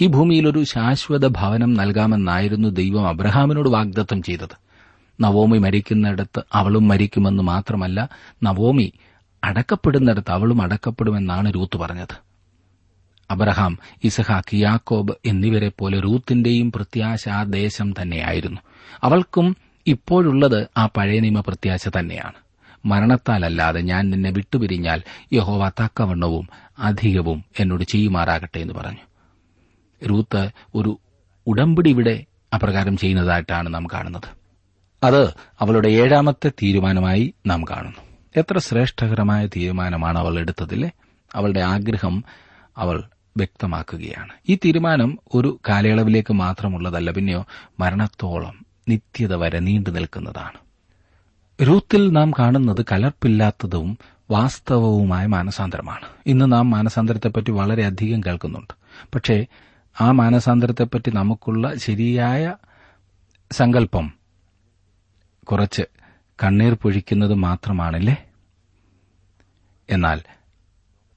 ഈ 0.00 0.06
ഭൂമിയിൽ 0.06 0.48
ഒരു 0.48 0.64
ശാശ്വത 0.64 1.26
ഭവനം 1.26 1.74
നൽകാമെന്നായിരുന്നു 1.74 2.68
ദൈവം 2.68 3.08
അബ്രഹാമിനോട് 3.08 3.68
വാഗ്ദത്തം 3.68 4.22
ചെയ്തത്. 4.22 4.56
നവോമി 5.20 5.58
മരിക്കുന്നിടത്ത് 5.58 6.42
അവളും 6.52 6.88
മരിക്കുമെന്ന് 6.88 7.42
മാത്രമല്ല 7.42 8.08
നവോമി 8.42 8.92
അടക്കപ്പെടുന്നിടത്ത് 9.44 10.30
അവളും 10.30 10.62
അടക്കപ്പെടുമെന്നാണ് 10.62 11.54
രൂത്ത് 11.54 11.78
പറഞ്ഞത്. 11.78 12.29
അബ്രഹാം 13.30 13.78
ഇസഹാക്ക് 14.04 14.56
യാക്കോബ് 14.56 15.14
എന്നിവരെ 15.26 15.68
പോലെ 15.78 16.00
റൂത്തിന്റെയും 16.00 16.72
പ്രത്യാശ 16.72 17.28
ആ 17.28 17.42
ദേശം 17.42 17.94
തന്നെയായിരുന്നു. 18.02 18.60
അവൾക്കും 19.04 19.56
ഇപ്പോഴുള്ളത് 19.86 20.68
ആ 20.76 20.86
പഴയ 20.86 21.20
നിയമ 21.20 21.40
പ്രത്യാശ 21.40 21.88
തന്നെയാണ്. 21.88 22.32
മരണത്താലല്ലാതെ 22.86 23.80
ഞാൻ 23.80 24.10
നിന്നെ 24.10 24.30
വിട്ടുപിരിഞ്ഞാൽ 24.30 25.02
യഹോവ 25.32 25.68
തക്കവണ്ണവും 25.68 26.48
അധികവും 26.78 27.44
എന്നോട് 27.60 27.84
ചെയ്യുമാറാകട്ടെ 27.84 28.58
എന്ന് 28.58 28.74
പറഞ്ഞു. 28.74 28.98
റൂത്ത് 30.08 30.50
ഒരു 30.74 30.98
ഉടമ്പടി 31.46 31.90
ഇവിടെ 31.90 32.24
അപ്രകാരം 32.54 32.96
ചെയ്യുന്നതായിട്ടാണ് 32.96 33.74
നാം 33.74 33.86
കാണുന്നത്. 33.86 34.40
അത് 35.04 35.34
അവളുടെ 35.60 35.88
ഏഴാമത്തെ 35.88 36.48
തീരുമാനമായി 36.48 37.34
നാം 37.46 37.64
കാണുന്നു. 37.64 38.00
എത്ര 38.36 38.58
ശ്രേഷ്ഠകരമായ 38.58 39.46
തീരുമാനമാണ് 39.46 40.18
അവൾ 40.18 40.38
എടുത്തതില്ലേ? 40.38 40.90
അവളുടെ 41.34 41.60
ആഗ്രഹം 41.60 42.24
അവൾ 42.76 43.04
വ്യക്തമാക്കുകയാണ്. 43.36 44.32
ഈ 44.48 44.58
തീരുമാനം 44.64 45.18
ഒരു 45.34 45.60
കാലയളവിലേക്ക് 45.68 46.32
മാത്രമുള്ളതല്ല 46.32 47.10
പിന്നെയോ 47.10 47.46
മരണത്തോളം 47.80 48.66
നിത്യത 48.88 49.34
വരെ 49.34 49.58
നീണ്ടു 49.58 49.90
നിൽക്കുന്നതാണ്. 49.90 50.58
രൂത്തിൽ 51.62 52.10
നാം 52.10 52.30
കാണുന്നത് 52.30 52.84
കലർപ്പില്ലാത്തതും 52.92 53.98
വാസ്തവവുമായ 54.30 55.26
മാനസാന്തരമാണ്. 55.26 56.04
ഇന്ന് 56.26 56.52
നാം 56.52 56.70
മാനസാന്തരത്തെപ്പറ്റി 56.70 57.50
വളരെയധികം 57.50 58.20
കേൾക്കുന്നുണ്ട്. 58.20 58.74
പക്ഷേ 59.14 59.46
ആ 60.00 60.10
മാനസാന്തരത്തെപ്പറ്റി 60.10 61.10
നമുക്കുള്ള 61.10 61.74
ശരിയായ 61.74 62.54
സങ്കല്പം 63.52 64.12
കുറച്ച് 65.44 65.82
കണ്ണീർ 66.44 66.74
പൊഴിക്കുന്നത് 66.74 67.34
മാത്രമാണല്ലേ? 67.34 68.16
എന്നാൽ 69.90 70.20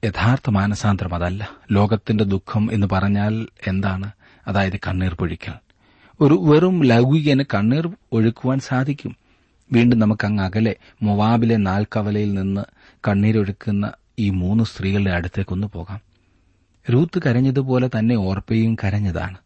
യഥാർത്ഥ 0.04 0.50
മാനസാന്തരം 0.50 1.14
അതല്ല. 1.14 1.48
ലോകത്തിന്റെ 1.72 2.24
ദുഃഖം 2.24 2.72
എന്ന് 2.72 2.86
പറഞ്ഞാൽ 2.92 3.46
എന്താണ്? 3.66 4.10
അതായത് 4.46 4.76
കണ്ണീർ 4.76 5.14
പൊഴിക്കൽ. 5.14 5.52
ഒരു 6.20 6.34
വെറും 6.34 6.84
ലൗകികന് 6.84 7.44
കണ്ണീർ 7.54 7.88
ഒഴുക്കുവാൻ 8.12 8.58
സാധിക്കും. 8.58 9.16
വീണ്ടും 9.72 9.98
നമുക്ക് 9.98 10.26
അങ്ങ് 10.26 10.44
അകലെ 10.44 10.76
മൊവാബിലെ 11.02 11.56
നാൽക്കവലയിൽ 11.56 12.34
നിന്ന് 12.34 12.60
കണ്ണീരൊഴുക്കുന്ന 13.08 13.92
ഈ 14.18 14.30
മൂന്ന് 14.30 14.64
സ്ത്രീകളുടെ 14.64 15.10
അടുത്തേക്കൊന്ന് 15.10 15.66
പോകാം. 15.66 16.00
റൂത്ത് 16.92 17.22
കരഞ്ഞതുപോലെ 17.26 17.90
തന്നെ 17.98 18.16
ഓർപ്പയും 18.16 18.74
കരഞ്ഞതാണ്. 18.74 19.36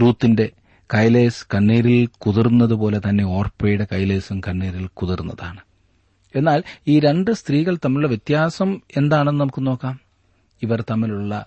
റൂത്തിന്റെ 0.00 0.50
കൈലേസ് 0.94 1.46
കണ്ണീരിൽ 1.54 2.08
കുതിർന്നതുപോലെ 2.18 3.00
തന്നെ 3.08 3.24
ഓർപ്പയുടെ 3.24 3.86
കൈലേസും 3.92 4.40
കണ്ണീരിൽ 4.40 4.88
കുതിർന്നതാണ്. 4.94 5.65
എന്നാൽ 6.36 6.62
ഈ 6.86 7.00
രണ്ട് 7.00 7.30
സ്ത്രീകൾ 7.30 7.76
തമ്മിലുള്ള 7.76 8.08
വ്യത്യാസം 8.08 8.80
എന്താണെന്ന് 8.96 9.40
നമുക്ക് 9.40 9.66
നോക്കാം. 9.66 10.00
ഇവർ 10.62 10.84
തമ്മിലുള്ള 10.90 11.46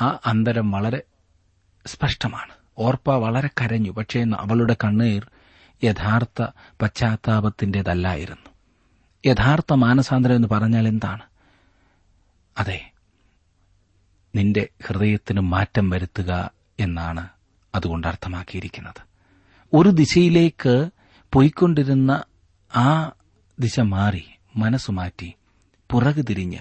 ആ 0.00 0.18
അന്തരം 0.26 0.70
വളരെ 0.70 1.02
സ്പഷ്ടമാണ്. 1.86 2.52
ഓർപ്പ 2.78 3.10
വളരെ 3.10 3.48
കരഞ്ഞു. 3.60 3.90
പക്ഷേ 3.90 4.24
അവളുടെ 4.38 4.76
കണ്ണീർ 4.84 5.26
യഥാർത്ഥ 5.84 6.46
പശ്ചാത്താപത്തിന്റേതല്ലായിരുന്നു. 6.82 8.50
യഥാർത്ഥ 9.26 9.72
മാനസാന്തരം 9.72 10.34
എന്ന് 10.34 10.48
പറഞ്ഞാൽ 10.48 10.88
എന്താണ്? 10.88 11.22
അതെ 12.58 12.90
നിന്റെ 14.36 14.68
ഹൃദയത്തിന് 14.86 15.40
മാറ്റം 15.40 15.90
വരുത്തുക 15.90 16.50
എന്നാണ് 16.80 17.28
അതുകൊണ്ട് 17.74 18.06
അർത്ഥമാക്കിയിരിക്കുന്നത്. 18.06 19.02
ഒരു 19.74 19.88
ദിശയിലേക്ക് 19.88 20.90
പോയിക്കൊണ്ടിരുന്ന 21.32 22.24
ആ 22.76 23.12
ദിശ 23.60 23.80
മാറി 23.80 24.24
മനസ്സുമാറ്റി 24.56 25.34
പുറകു 25.90 26.22
തിരിഞ്ഞ് 26.22 26.58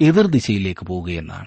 എതിർ 0.00 0.26
ദിശയിലേക്ക് 0.26 0.86
പോവുകയെന്നാണ്. 0.86 1.46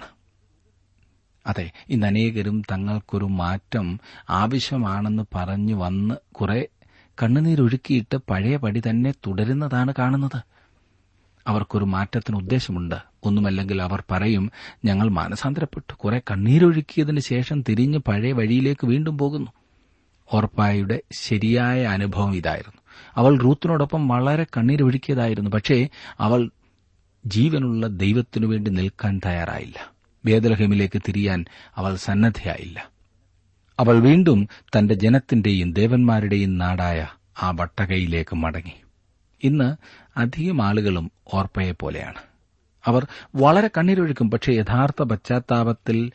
അതെ 1.46 1.70
ഇന്ന് 1.88 2.06
അനേകരും 2.06 2.62
തങ്ങൾക്കൊരു 2.72 3.24
മാറ്റം 3.24 4.00
ആവശ്യമാണെന്ന് 4.30 5.22
പറഞ്ഞു 5.34 5.74
വന്ന് 5.74 6.14
കുറെ 6.32 6.68
കണ്ണുനീരൊഴുക്കിയിട്ട് 7.22 8.16
പഴയ 8.16 8.56
പടി 8.56 8.82
തന്നെ 8.90 9.12
തുടരുന്നതാണ് 9.26 9.94
കാണുന്നത്. 9.98 10.42
അവർക്കൊരു 11.46 11.84
മാറ്റത്തിന് 11.84 12.36
ഉദ്ദേശമുണ്ട്. 12.36 12.94
ഒന്നുമല്ലെങ്കിൽ 13.22 13.82
അവർ 13.82 14.04
പറയും 14.10 14.50
ഞങ്ങൾ 14.84 15.08
മാനസാന്തരപ്പെട്ടു. 15.08 15.94
കുറെ 15.94 16.22
കണ്ണീരൊഴുക്കിയതിന് 16.30 17.20
ശേഷം 17.20 17.62
തിരിഞ്ഞ് 17.62 17.98
പഴയ 17.98 18.32
വഴിയിലേക്ക് 18.32 18.86
വീണ്ടും 18.86 19.18
പോകുന്നു. 19.18 19.50
ഓർപ്പായുടെ 20.34 21.02
ശരിയായ 21.12 21.84
അനുഭവം 21.84 22.36
ഇതായിരുന്നു. 22.36 22.80
അവൾ 23.16 23.38
റൂത്തിനോടൊപ്പം 23.38 24.08
വളരെ 24.08 24.46
കണ്ണീരൊഴുക്കിയതായിരുന്നു 24.56 25.50
പക്ഷേ 25.50 25.88
അവൾ 26.20 26.50
ജീവനുള്ള 27.26 27.86
ദൈവത്തിനു 27.86 28.46
വേണ്ടി 28.46 28.70
നിൽക്കാൻ 28.70 29.20
തയ്യാറായില്ല. 29.26 29.92
വേദലഹിമിലേക്ക് 30.26 31.02
തിരിയാൻ 31.08 31.44
അവൾ 31.76 31.96
സന്നദ്ധയായില്ല. 31.96 32.90
അവൾ 33.78 33.98
വീണ്ടും 33.98 34.48
തന്റെ 34.62 34.94
ജനത്തിന്റെയും 34.94 35.72
ദേവന്മാരുടെയും 35.72 36.58
നാടായ 36.58 37.08
ആ 37.42 37.50
വട്ടകയിലേക്ക് 37.50 38.36
മടങ്ങി. 38.36 38.72
ഇന്ന് 39.42 39.76
അധികം 40.16 40.62
ആളുകളും 40.62 41.10
ഓർപ്പയെ 41.34 41.72
പോലെയാണ്. 41.72 42.18
അവർ 42.86 43.06
വളരെ 43.34 43.70
കണ്ണീരൊഴുക്കും 43.78 44.30
പക്ഷേ 44.30 44.52
യഥാർത്ഥ 44.52 45.02
പശ്ചാത്താപത്തിൽ 45.02 46.12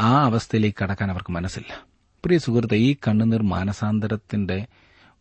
ആ 0.00 0.24
അവസ്ഥയിലേക്ക് 0.24 0.84
കടക്കാൻ 0.84 1.10
അവർക്ക് 1.10 1.32
മനസ്സില്ല. 1.32 1.84
പ്രിയ 2.24 2.38
സുഹൃത്തെ 2.38 2.74
ഈ 2.74 2.96
കണ്ണുനീർ 3.08 3.42
മാനസാന്തരത്തിന്റെ 3.42 4.66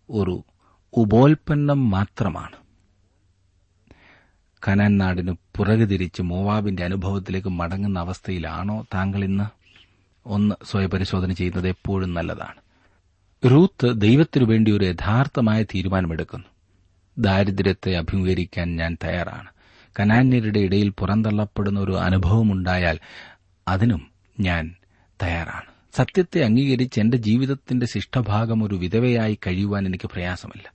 ഒരു 0.10 0.44
ഉപോൽപ്പന്നം 0.96 1.90
മാത്രമാണ്. 1.90 2.56
കനാൻ 4.68 4.98
നാടിന് 4.98 5.36
പുറകു 5.58 5.86
തിരിച്ച് 5.86 6.22
മോവാബിന്റെ 6.22 6.84
അനുഭവത്തിലേക്ക് 6.84 7.48
മടങ്ങുന്ന 7.48 8.00
അവസ്ഥയിലാണോ 8.00 8.88
താങ്കൾ 8.94 9.24
ഇന്ന്? 9.24 9.44
ഒന്ന് 10.26 10.56
സ്വയപരിശോധന 10.66 11.34
ചെയ്യുന്നത് 11.34 11.68
എപ്പോഴും 11.68 12.14
നല്ലതാണ്. 12.14 12.56
റൂത്ത് 13.52 14.02
ദൈവത്തിനു 14.02 14.46
വേണ്ടി 14.46 14.72
ഒരു 14.72 14.86
യഥാർത്ഥമായ 14.86 15.64
തീരുമാനമെടുക്കുന്നു. 15.64 16.46
ദാരിദ്ര്യത്തെ 17.18 17.96
അഭിമുഖീകരിക്കാൻ 17.96 18.76
ഞാൻ 18.76 18.98
തയ്യാറാണ്. 19.04 19.50
കനാന്യരുടെ 20.00 20.60
ഇടയിൽ 20.60 20.90
പുറന്തള്ളപ്പെടുന്ന 20.90 21.80
ഒരു 21.80 21.92
അനുഭവമുണ്ടായാൽ 21.92 23.00
അതിനും 23.68 24.12
ഞാൻ 24.40 24.76
തയ്യാറാണ്. 25.24 25.96
സത്യത്തെ 25.96 26.44
അംഗീകരിച്ച് 26.44 27.00
എന്റെ 27.00 27.18
ജീവിതത്തിന്റെ 27.18 27.86
ശിഷ്ടഭാഗം 27.86 28.64
ഒരു 28.64 28.76
വിധവയായി 28.76 29.40
കഴിയുവാൻ 29.48 29.86
എനിക്ക് 29.86 30.08
പ്രയാസമില്ല. 30.08 30.75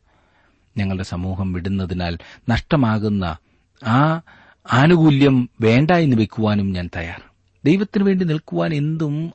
ഞങ്ങളുടെ 0.77 1.03
സമൂഹം 1.03 1.53
വിടുന്നതിനാൽ 1.53 2.19
നഷ്ടമാകുന്ന 2.49 3.37
ആ 3.87 4.23
ആനുകൂല്യം 4.73 5.51
വേണ്ട 5.61 5.91
എന്ന് 5.91 6.17
വെക്കുവാനും 6.17 6.73
ഞാൻ 6.73 6.91
തയ്യാർ. 6.97 7.23
ദൈവത്തിനു 7.65 8.05
വേണ്ടി 8.05 8.25
നിൽക്കുവാൻ 8.25 8.75
എന്തും 8.75 9.33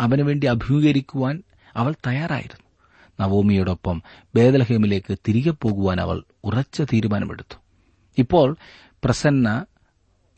അവന് 0.00 0.22
വേണ്ടി 0.22 0.46
അഭിമുഖീകരിക്കുവാൻ 0.46 1.42
അവൾ 1.76 1.94
തയ്യാറായിരുന്നു. 2.06 2.68
നവോമിയോടൊപ്പം 3.20 4.02
ബേദലഹേമിലേക്ക് 4.34 5.18
തിരികെ 5.28 5.50
പോകുവാൻ 5.50 6.00
അവൾ 6.00 6.22
ഉറച്ച 6.44 6.80
തീരുമാനമെടുത്തു. 6.80 7.56
ഇപ്പോൾ 8.18 8.56
പ്രസന്ന 9.04 9.66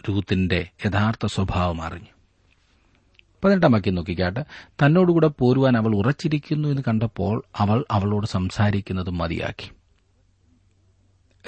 രൂത്തിന്റെ 0.08 0.68
യഥാർത്ഥ 0.86 1.26
സ്വഭാവം 1.26 1.82
അറിഞ്ഞു. 1.82 2.20
പതിനെട്ടാം 3.44 3.72
വാക്യം 3.72 3.94
നോക്കിക്കാട്ട്. 3.94 4.40
തന്നോടുകൂടെ 4.70 5.26
പോരുവാൻ 5.26 5.76
അവൾ 5.76 5.96
ഉറച്ചിരിക്കുന്നു 5.96 6.68
എന്ന് 6.68 6.82
കണ്ടപ്പോൾ 6.88 7.42
അവൾ 7.56 7.84
അവളോട് 7.90 8.26
സംസാരിക്കുന്നത് 8.26 9.10
മതിയാക്കി. 9.10 9.79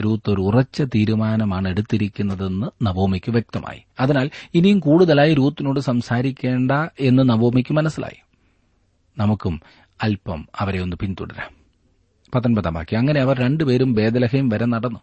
രൂത്ത് 0.03 0.31
ഒരു 0.31 0.41
ഉറച്ച 0.41 0.83
തീരുമാനമാണ് 0.83 1.69
എടുത്തിരിക്കുന്നതെന്ന് 1.69 2.87
നവോമിക്ക് 2.87 3.31
വ്യക്തമായി. 3.31 3.85
അതിനാൽ 4.01 4.31
ഇനിയും 4.55 4.79
കൂടുതലായി 4.79 5.35
രൂത്തിനോട് 5.35 5.81
സംസാരിക്കേണ്ട 5.81 6.71
എന്ന് 7.01 7.29
നവോമിക്ക് 7.29 7.75
മനസ്സിലായി. 7.75 8.23
നമുക്കും 9.19 9.61
അല്പം 10.03 10.49
അവരെ 10.59 10.83
ഒന്ന് 10.83 10.97
പിന്തുടരാം. 10.97 11.51
പത്തൊൻപതാം 12.35 12.75
വാക്യം. 12.75 12.99
അങ്ങനെ 12.99 13.21
അവർ 13.21 13.39
രണ്ടുപേരും 13.39 13.93
ബേദലഹേം 13.93 14.49
വരെ 14.49 14.67
നടന്നു. 14.67 15.01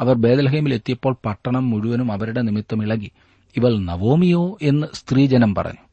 അവർ 0.00 0.14
ബേദലഹേമിൽ 0.14 0.74
എത്തിയപ്പോൾ 0.74 1.16
പട്ടണം 1.24 1.70
മുഴുവനും 1.70 2.12
അവരുടെ 2.12 2.42
നിമിത്തം 2.42 2.82
ഇളകി. 2.82 3.10
ഇവൾ 3.56 3.78
നവോമിയോ 3.78 4.58
എന്ന് 4.62 4.86
സ്ത്രീജനം 4.94 5.54
പറഞ്ഞു. 5.54 5.91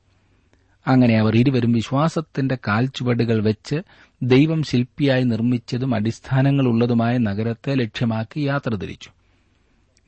അങ്ങനെ 0.90 1.20
അവർ 1.20 1.38
ഇരുവരും 1.38 1.72
വിശ്വാസത്തിന്റെ 1.72 2.58
കാൽച്ചുവടുകൾ 2.68 3.44
വെച്ച് 3.44 3.82
ദൈവം 4.22 4.64
ശില്പിയായി 4.64 5.24
നിർമ്മിച്ചതും 5.24 5.96
അടിസ്ഥാനങ്ങളുള്ളതുമായ 5.96 7.18
നഗരത്തെ 7.18 7.74
ലക്ഷ്യമാക്കി 7.76 8.40
യാത്ര 8.40 8.76
തിരിച്ചു. 8.76 9.10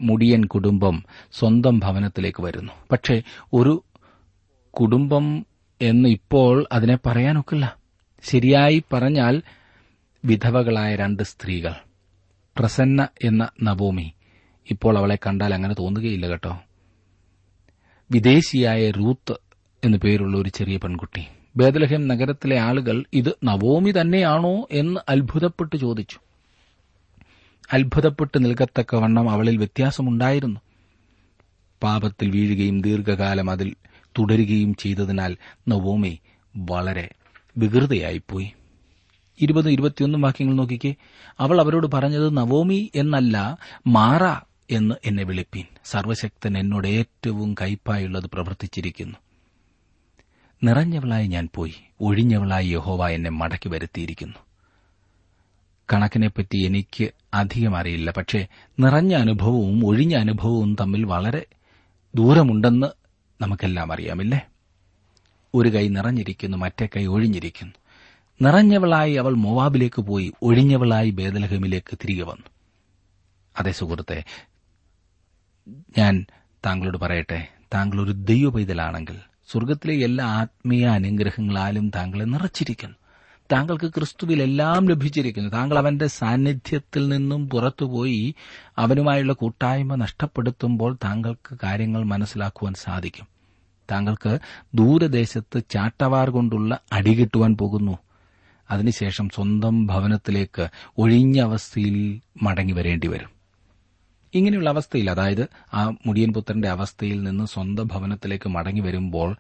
മുടിയൻ 0.02 0.46
കുടുംബം 0.46 1.04
സ്വന്തം 1.32 1.80
ഭവനത്തിലേക്ക് 1.80 2.44
വരുന്നു. 2.44 2.74
പക്ഷേ 2.92 3.24
ഒരു 3.54 3.84
കുടുംബം 4.70 5.46
എന്ന് 5.82 6.10
ഇപ്പോൾ 6.10 6.66
അതിനെ 6.72 6.98
പറയാനൊക്കില്ല. 7.06 7.76
ശരിയായി 8.24 8.84
പറഞ്ഞാൽ 8.94 9.42
വിധവകളായ 10.26 10.96
രണ്ട് 10.96 11.24
സ്ത്രീകൾ 11.24 11.74
പ്രസന്ന 12.60 13.08
എന്ന 13.24 13.50
നവോമി. 13.64 14.14
ഇപ്പോൾ 14.72 14.98
അവളെ 14.98 15.16
കണ്ടാൽ 15.16 15.54
അങ്ങനെ 15.54 15.76
തോന്നുകയില്ല 15.80 16.28
കേട്ടോ. 16.28 16.60
വിദേശിയായ 18.12 18.92
റൂത്ത് 18.92 19.51
എന്നു 19.84 19.98
പേരുള്ള 19.98 20.38
ഒരു 20.38 20.50
ചെറിയ 20.50 20.78
പെൺകുട്ടി. 20.78 21.26
ബേദലഹം 21.56 22.08
നഗരത്തിലെ 22.08 22.60
ആളുകൾ 22.60 23.04
ഇത് 23.14 23.36
നവോമി 23.44 23.92
തന്നെയാണോ 23.92 24.68
എന്ന് 24.72 25.00
അത്ഭുതപ്പെട്ട് 25.10 25.76
ചോദിച്ചു. 25.76 26.20
അത്ഭുതപ്പെട്ട് 27.74 28.46
നിൽക്കത്തക്കവണ്ണം 28.46 29.30
അവളിൽ 29.30 29.58
വ്യത്യാസമുണ്ടായിരുന്നു. 29.58 30.60
പാപത്തിൽ 31.84 32.32
വീഴുകയും 32.32 32.82
ദീർഘകാലം 32.82 33.50
അതിൽ 33.50 33.76
തുടരുകയും 34.20 34.76
ചെയ്തതിനാൽ 34.76 35.38
നവോമി 35.68 36.20
വളരെ 36.58 37.10
വികൃതയായിപ്പോയി. 37.58 38.52
ഇരുപത് 39.42 39.70
ഇരുപത്തിയൊന്നും 39.70 40.22
വാക്യങ്ങൾ 40.22 40.54
നോക്കിക്കേ. 40.56 40.96
അവൾ 41.40 41.62
അവരോട് 41.62 41.88
പറഞ്ഞത് 41.88 42.38
നവോമി 42.38 42.92
എന്നല്ല 42.96 43.58
മാറ 43.88 44.24
എന്ന് 44.72 44.96
എന്നെ 45.06 45.24
വിളിപ്പീൻ. 45.24 45.66
സർവശക്തൻ 45.86 46.58
എന്നോട് 46.58 46.88
ഏറ്റവും 46.88 47.56
കയ്പായുള്ളത് 47.62 48.26
പ്രവർത്തിച്ചിരിക്കുന്നു. 48.26 49.16
നിറഞ്ഞവളായി 50.64 51.28
ഞാൻ 51.28 51.50
പോയി. 51.56 51.76
ഒഴിഞ്ഞവളായി 52.02 52.68
യഹോവ 52.68 53.08
എന്നെ 53.08 53.30
മടക്കി 53.30 53.70
വരുത്തിയിരിക്കുന്നു. 53.70 54.38
കണക്കിനെപ്പറ്റി 55.94 56.58
എനിക്ക് 56.58 57.12
അധികം 57.34 57.78
അറിയില്ല 57.78 58.12
പക്ഷേ 58.12 58.48
നിറഞ്ഞ 58.80 59.16
അനുഭവവും 59.16 59.86
ഒഴിഞ്ഞ 59.86 60.16
അനുഭവവും 60.16 60.76
തമ്മിൽ 60.80 61.04
വളരെ 61.04 61.46
ദൂരമുണ്ടെന്ന് 62.16 62.88
നമുക്കെല്ലാം 63.42 63.94
അറിയാമില്ലേ? 63.94 64.48
ഒരു 65.56 65.70
കൈ 65.70 65.88
നിറഞ്ഞിരിക്കുന്നു 65.88 66.58
മറ്റേ 66.58 66.90
കൈ 66.96 67.06
ഒഴിഞ്ഞിരിക്കുന്നു. 67.06 67.74
നിറഞ്ഞവളായി 68.42 69.14
അവൾ 69.14 69.34
മൊവാബിലേക്ക് 69.34 70.02
പോയി 70.02 70.34
ഒഴിഞ്ഞവളായി 70.42 71.10
ബേദലഹമിലേക്ക് 71.10 71.98
തിരികെ 71.98 72.24
വന്നു. 72.24 72.46
അതേ 73.60 73.72
സുഹൃത്തെ 73.72 74.24
ഞാൻ 75.98 76.26
താങ്കളോട് 76.66 76.98
പറയട്ടെ 76.98 77.48
താങ്കൾ 77.74 78.02
ഒരു 78.02 78.12
ദൈവ 78.12 78.50
പൈതലാണെങ്കിൽ 78.50 79.31
സ്വർഗത്തിലെ 79.52 79.94
എല്ലാ 79.94 80.26
ആത്മീയ 80.26 80.88
അനുഗ്രഹങ്ങളാലും 80.88 81.90
താങ്കളെ 81.90 82.24
നിറച്ചിരിക്കുന്നു. 82.24 82.96
താങ്കൾക്ക് 83.52 83.88
ക്രിസ്തുവിൽ 83.88 84.42
എല്ലാം 84.42 84.90
ലഭിച്ചിരിക്കുന്നു. 84.90 85.50
താങ്കൾ 85.50 85.78
അവന്റെ 85.78 86.08
സാന്നിധ്യത്തിൽ 86.08 87.08
നിന്നും 87.08 87.50
പുറത്തുപോയി 87.50 88.36
അവനുമായുള്ള 88.78 89.34
കൂട്ടായ്മ 89.34 89.96
നഷ്ടപ്പെടുത്തുമ്പോൾ 89.96 90.98
താങ്കൾക്ക് 91.04 91.58
കാര്യങ്ങൾ 91.64 92.04
മനസ്സിലാക്കുവാൻ 92.04 92.74
സാധിക്കും. 92.74 93.28
താങ്കൾക്ക് 93.92 94.40
ദൂരദേശത്ത് 94.76 95.64
ചാട്ടവാർ 95.70 96.30
കൊണ്ടുള്ള 96.30 96.80
അടി 96.94 97.14
കിട്ടുവാൻ 97.14 97.58
പോകുന്നു. 97.58 97.98
അതിനുശേഷം 98.72 99.30
സ്വന്തം 99.30 99.86
ഭവനത്തിലേക്ക് 99.88 100.68
ഒഴിഞ്ഞ 100.98 101.42
അവസ്ഥയിൽ 101.42 102.22
മടങ്ങി 102.44 102.74
വരേണ്ടി 102.74 103.08
വരും 103.08 103.41
ഇങ്ങനെയുള്ള 104.34 104.70
അവസ്ഥയിൽ 104.70 105.10
അതായത് 105.10 105.48
ആ 105.74 105.96
മുടിയൻ 106.06 106.34
പുത്രന്റെ 106.34 106.70
അവസ്ഥയിൽ 106.70 107.24
നിന്ന് 107.24 107.46
സ്വന്തം 107.46 107.88
ഭവനത്തിലേക്ക് 107.88 108.50
മടങ്ങി 108.50 108.82
വരുമ്പോൾ 108.82 109.36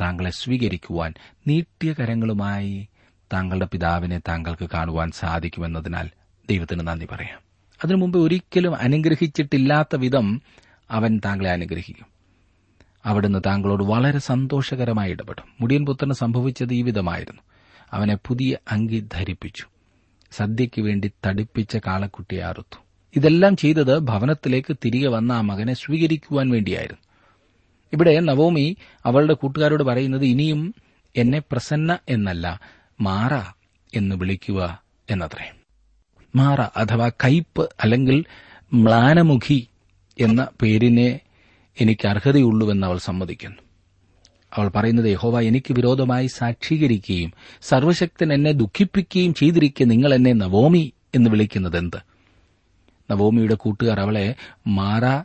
താങ്കളെ 0.00 0.30
സ്വീകരിക്കുവാൻ 0.30 1.14
നീട്ടിയ 1.46 1.92
കരങ്ങളുമായി 1.92 2.88
താങ്കളുടെ 3.32 3.68
പിതാവിനെ 3.72 4.18
താങ്കൾക്ക് 4.18 4.68
കാണുവാൻ 4.74 5.10
സാധിക്കുമെന്നതിനാൽ 5.10 6.10
ദൈവത്തിന് 6.50 6.88
നന്ദി 6.88 7.06
പറയാം. 7.12 7.38
അതിനു 7.84 7.96
മുമ്പ് 7.96 8.18
ഒരിക്കലും 8.18 8.76
അനുഗ്രഹിച്ചിട്ടില്ലാത്ത 8.76 9.96
വിധം 9.96 10.42
അവൻ 10.90 11.20
താങ്കളെ 11.24 11.50
അനുഗ്രഹിക്കും. 11.50 12.06
അവിടുന്ന് 13.06 13.38
താങ്കളോട് 13.46 13.84
വളരെ 13.84 14.18
സന്തോഷകരമായി 14.18 15.10
ഇടപെടും. 15.10 15.44
മുടിയൻ 15.60 15.86
പുത്രന് 15.86 16.12
സംഭവിച്ചത് 16.12 16.74
ഈ 16.74 16.82
വിധമായിരുന്നു. 16.82 17.42
അവനെ 17.92 18.16
പുതിയ 18.26 18.56
അങ്കി 18.70 19.08
ധരിപ്പിച്ചു. 19.12 19.64
സദ്യയ്ക്ക് 20.32 20.82
വേണ്ടി 20.82 21.10
തടിപ്പിച്ച 21.26 21.76
കാളക്കുട്ടിയെ 21.76 22.40
അറുത്തു. 22.40 22.87
ഇതെല്ലാം 23.16 23.56
ചെയ്തത് 23.56 23.98
ഭവനത്തിലേക്ക് 23.98 24.76
തിരികെ 24.84 25.08
വന്ന 25.08 25.32
ആ 25.32 25.40
മകനെ 25.40 25.74
സ്വീകരിക്കുവാൻ 25.74 26.50
വേണ്ടിയായിരുന്നു. 26.50 27.02
ഇവിടെ 27.92 28.20
നവോമി 28.20 28.76
അവളുടെ 29.04 29.34
കൂട്ടുകാരോട് 29.34 29.82
പറയുന്നത് 29.82 30.24
ഇനിയും 30.24 30.74
എന്നെ 31.16 31.38
പ്രസന്ന 31.38 31.98
എന്നല്ല 32.08 32.60
മാറ 33.00 33.34
എന്ന് 33.94 34.16
വിളിക്കുക 34.16 34.82
എന്നത്രേ. 35.10 35.52
മാറ 36.36 36.60
അഥവാ 36.60 37.08
കയ്പ് 37.08 37.68
അല്ലെങ്കിൽ 37.80 38.24
മ്ലാനമുഖി 38.74 39.68
എന്ന 40.20 40.48
പേരിനെ 40.62 41.20
എനിക്ക് 41.80 42.08
അർഹതയുള്ളൂവെന്ന് 42.08 42.86
അവൾ 42.86 42.98
സമ്മതിക്കുന്നു. 42.98 43.58
അവൾ 44.54 44.68
പറയുന്നത് 44.68 45.06
യഹോവ 45.06 45.40
എനിക്ക് 45.40 45.72
വിരോധമായി 45.72 46.26
സാക്ഷീകരിക്കുകയും 46.26 47.32
സർവശക്തൻ 47.62 48.32
എന്നെ 48.32 48.52
ദുഃഖിപ്പിക്കുകയും 48.52 49.34
ചെയ്തിരിക്കെ 49.34 49.84
നിങ്ങൾ 49.84 50.14
എന്നെ 50.14 50.32
നവോമി 50.32 50.92
എന്ന് 51.14 51.30
വിളിക്കുന്നത് 51.30 51.78
എന്ത് 51.78 52.07
നവോമിയുടെ 53.10 53.54
കൂട്ടുകാർ 53.54 54.00
അവളെ 54.00 54.34
മാറ 54.66 55.22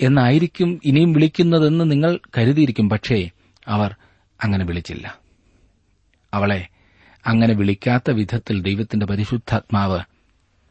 എന്നായിരിക്കും 0.00 0.80
ഇനിയും 0.84 1.12
വിളിക്കുന്നതെന്ന് 1.12 1.90
നിങ്ങൾ 1.90 2.18
കരുതിയിരിക്കും 2.38 2.88
പക്ഷേ 2.88 3.30
അവർ 3.68 3.96
അങ്ങനെ 4.44 4.64
വിളിച്ചില്ല. 4.64 5.18
അവളെ 6.34 6.68
അങ്ങനെ 7.26 7.54
വിളിക്കാത്ത 7.54 8.10
വിധത്തിൽ 8.10 8.62
ദൈവത്തിന്റെ 8.62 9.06
പരിശുദ്ധാത്മാവ് 9.06 10.00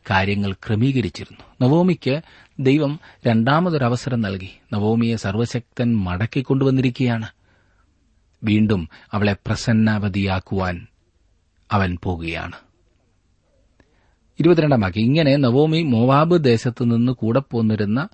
കാര്യങ്ങൾ 0.10 0.54
ക്രമീകരിച്ചിരുന്നു. 0.54 1.68
നവോമിക്ക് 1.68 2.22
ദൈവം 2.60 3.00
രണ്ടാമതൊരവസരം 3.28 4.22
നൽകി. 4.22 4.58
നവോമിയെ 4.74 5.16
സർവശക്തൻ 5.16 5.98
മടക്കിക്കൊണ്ടുവന്നിരിക്കുകയാണ് 5.98 7.28
വീണ്ടും 8.44 8.90
അവളെ 9.12 9.34
പ്രസന്നാവതിയാക്കുവാൻ 9.34 10.88
അവൻ 11.72 11.98
പോകുകയാണ്. 12.04 12.67
ഇരുപത്തിരണ്ടാം 14.39 14.82
വാക്യം 14.82 15.04
ഇങ്ങനെ 15.04 15.36
നവോമി 15.36 15.84
മോവാബ് 15.84 16.43
ദേശത്തു 16.43 16.84
നിന്ന് 16.84 17.12
കൂടെ 17.12 17.39
പോന്നിരുന്ന 17.39 18.08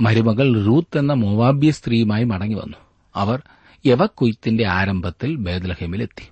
മരുമകൾ 0.00 0.64
റൂത്ത് 0.64 0.98
എന്ന 0.98 1.12
മോവാബ്യ 1.12 1.70
സ്ത്രീയുമായി 1.70 2.24
മടങ്ങി 2.24 2.54
വന്നു. 2.54 2.78
അവർ 3.16 3.42
യവക്കൊയ്ത്തിന്റെ 3.86 4.66
ആരംഭത്തിൽ 4.66 5.36
ബേദലഹേമിലെത്തി 5.36 6.26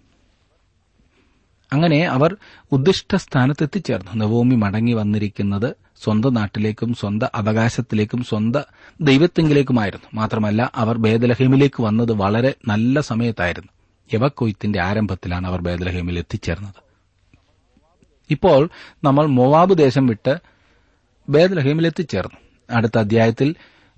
അങ്ങനെ 1.73 2.05
അവർ 2.07 2.37
ഉദ്ദിഷ്ട 2.73 3.17
സ്ഥാനത്ത് 3.17 3.63
എത്തിച്ചേർന്നു 3.63 4.11
നവോമി 4.15 4.55
മടങ്ങി 4.55 4.93
വന്നിരിക്കുന്നത് 4.93 5.77
സ്വന്തം 6.05 6.35
നാട്ടിലേക്കും 6.35 6.95
സ്വന്തം 6.95 7.29
അവകാശത്തിലേക്കും 7.35 8.25
സ്വന്തം 8.25 8.63
ദൈവത്തെങ്കിലേക്കുമായിരുന്നു. 9.01 10.07
മാത്രമല്ല 10.15 10.73
അവർ 10.75 10.99
ബേദലഹേമിലേക്ക് 10.99 11.83
വന്നത് 11.83 12.13
വളരെ 12.13 12.55
നല്ല 12.69 13.01
സമയത്തായിരുന്നു. 13.01 13.73
യവക്കൊയ്ത്തിന്റെ 14.15 14.83
ആരംഭത്തിലാണ് 14.83 15.47
അവർ 15.47 15.61
ബേദലഹേമിൽ 15.61 16.19
എത്തിച്ചേർന്നത്. 16.19 16.90
ഇപ്പോൾ 18.31 18.69
നമ്മൾ 19.05 19.27
മൊവാബ് 19.27 19.79
ദേശം 19.79 20.07
വിട്ട് 20.07 20.39
ബേദലഹേമിൽ 21.29 21.87
എത്തിച്ചേർന്നു 21.87 22.41
അടുത്ത 22.77 22.99
അധ്യായത്തിൽ 22.99 23.55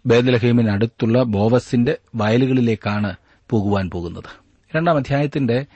ബേദ്ലഹീമിനടുത്തുള്ള 0.06 1.22
ബോവസിന്റെ 1.22 1.98
വയലുകളിലേക്കാണ് 2.14 3.14
പോകുവാൻ 3.50 3.90
പോകുന്നത്. 3.90 4.24
രണ്ടാം 4.76 4.96
അധ്യായത്തിന്റെ 4.96 5.66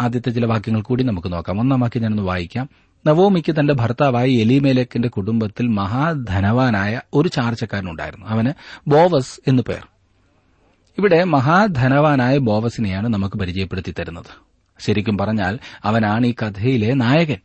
ആദ്യത്തെ 0.00 0.30
ചില 0.30 0.46
വാക്യങ്ങൾ 0.46 0.82
കൂടി 0.82 1.04
നമുക്ക് 1.04 1.32
നോക്കാം. 1.32 1.60
ഒന്നാം 1.60 1.80
വാക്യം 1.80 2.02
ഞാനൊന്ന് 2.02 2.22
വായിക്കാം. 2.22 2.68
നവോമിക്ക് 3.06 3.54
തന്റെ 3.60 3.74
ഭർത്താവായ 3.74 4.28
എലിമേലക്കിന്റെ 4.28 5.08
കുടുംബത്തിൽ 5.08 5.66
മഹാധനവാനായ 5.66 7.00
ഒരു 7.14 7.28
ചാർച്ചക്കാരനുണ്ടായിരുന്നു. 7.28 8.26
അവന് 8.26 8.52
ബോവസ് 8.90 9.40
എന്നു 9.48 9.62
പേർ. 9.62 9.86
ഇവിടെ 10.98 11.24
മഹാധനവാനായ 11.24 12.38
ബോവസിനെയാണ് 12.38 13.08
നമുക്ക് 13.08 13.36
പരിചയപ്പെടുത്തി 13.36 13.94
തരുന്നത്. 13.98 14.48
ശരിക്കും 14.80 15.18
പറഞ്ഞാൽ 15.18 15.58
അവനാണ് 15.84 16.26
ഈ 16.26 16.34
കഥയിലെ 16.42 16.94
നായകൻ. 16.94 17.36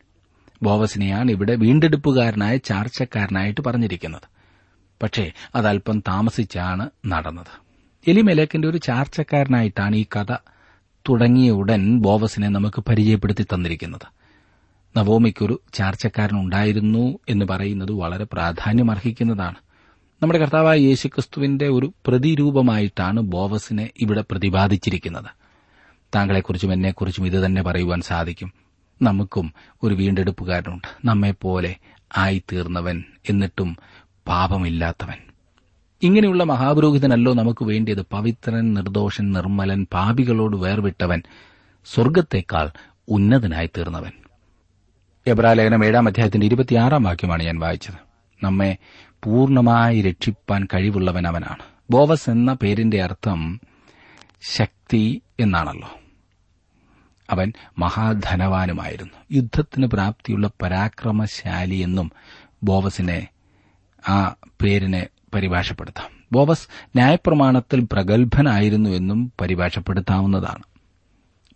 ബോവസിനെയാണ് 0.63 1.31
ഇവിടെ 1.31 1.55
വീണ്ടെടുപ്പുകാരനായ 1.55 2.57
ചാർച്ചക്കാരനായിട്ട് 2.57 3.61
പറഞ്ഞിരിക്കുന്നത്. 3.61 4.27
പക്ഷേ 5.03 5.31
അതല്പം 5.55 5.99
താമസിച്ചാണ് 5.99 6.89
നടന്നത്. 7.05 7.53
എലിമെലേക്കിന്റെ 8.07 8.67
ഒരു 8.67 8.77
ചാർച്ചക്കാരനായിട്ടാണ് 8.77 9.95
ഈ 9.95 10.05
കഥ 10.15 10.33
തുടങ്ങിയ 11.09 11.49
ഉടൻ 11.51 11.99
ബോവസിനെ 11.99 12.47
നമുക്ക് 12.47 12.81
പരിചയപ്പെടുത്തി 12.81 13.43
തന്നിരിക്കുന്നത്. 13.43 14.07
നവോമിക്കൊരു 14.97 15.59
ചാർച്ചക്കാരനുണ്ടായിരുന്നു 15.73 17.19
എന്ന് 17.29 17.45
പറയുന്നത് 17.45 17.91
വളരെ 17.91 18.25
പ്രാധാന്യം 18.33 18.91
അർഹിക്കുന്നതാണ് 18.91 19.59
നമ്മുടെ 20.21 20.39
കർത്താവായ 20.39 20.77
യേശുക്രിസ്തുവിന്റെ 20.79 21.67
ഒരു 21.67 21.93
പ്രതിരൂപമായിട്ടാണ് 22.05 23.19
ബോവസിനെ 23.19 23.89
ഇവിടെ 23.97 24.23
പ്രതിപാദിച്ചിരിക്കുന്നത്. 24.31 25.31
താങ്കളെക്കുറിച്ചും 26.15 26.73
എന്നെക്കുറിച്ചും 26.73 27.25
ഇത് 27.25 27.39
തന്നെ 27.45 27.61
പറയുവാൻ 27.61 28.01
സാധിക്കും. 28.01 28.62
നമുക്കും 29.01 29.53
ഒരു 29.83 29.95
വീണ്ടെടുപ്പുകാരനുണ്ട്. 29.95 31.07
നമ്മെപ്പോലെ 31.07 31.75
ആയിത്തീർന്നവൻ 32.17 33.03
എന്നിട്ടും 33.29 33.77
പാപമില്ലാത്തവൻ. 34.27 35.17
ഇങ്ങനെയുള്ള 36.03 36.43
മഹാപുരോഹിതനല്ലോ 36.43 37.33
നമുക്ക് 37.33 37.65
വേണ്ടിയത് 37.65 38.01
പവിത്രൻ 38.01 38.73
നിർദോഷൻ 38.73 39.31
നിർമ്മലൻ 39.31 39.87
പാപികളോട് 39.93 40.55
വേർവിട്ടവൻ 40.55 41.21
സ്വർഗത്തേക്കാൾ 41.85 42.69
ഉന്നതനായി 43.07 43.69
തീർന്നവൻ 43.77 44.11
എബ്രാലേഖനം 45.27 45.85
ഏഴാം 45.85 46.07
അധ്യായത്തിന്റെ 46.07 46.45
ഇരുപത്തിയാറാം 46.45 47.03
വാക്യമാണ് 47.03 47.43
ഞാൻ 47.43 47.59
വായിച്ചത്. 47.59 47.95
നമ്മെ 48.45 48.77
പൂർണമായി 49.23 50.01
രക്ഷിപ്പാൻ 50.01 50.67
കഴിവുള്ളവൻ 50.73 51.27
അവനാണ്. 51.27 51.63
ബോവസ് 51.89 52.29
എന്ന 52.29 52.53
പേരിന്റെ 52.53 53.03
അർത്ഥം 53.03 53.61
ശക്തി 54.41 55.21
എന്നാണല്ലോ. 55.39 56.02
അവൻ 57.33 57.53
മഹാധനവാനുമായിരുന്നു. 57.79 59.13
യുദ്ധത്തിന് 59.31 59.87
പ്രാപ്തിയുള്ള 59.87 60.51
പരാക്രമശാലി 60.61 61.75
എന്നും 61.75 62.11
ബോവസിനെ 62.63 63.27
ആ 64.09 64.35
പേരിനെ 64.61 65.07
പരിഭാഷപ്പെടുത്താം. 65.33 66.25
ബോവസ് 66.31 66.67
ന്യായപ്രമാണത്തിൽ 66.95 67.87
പ്രഗത്ഭനായിരുന്നു 67.91 68.89
എന്നും 68.89 69.33
പരിഭാഷപ്പെടുത്താവുന്നതാണ്. 69.41 70.63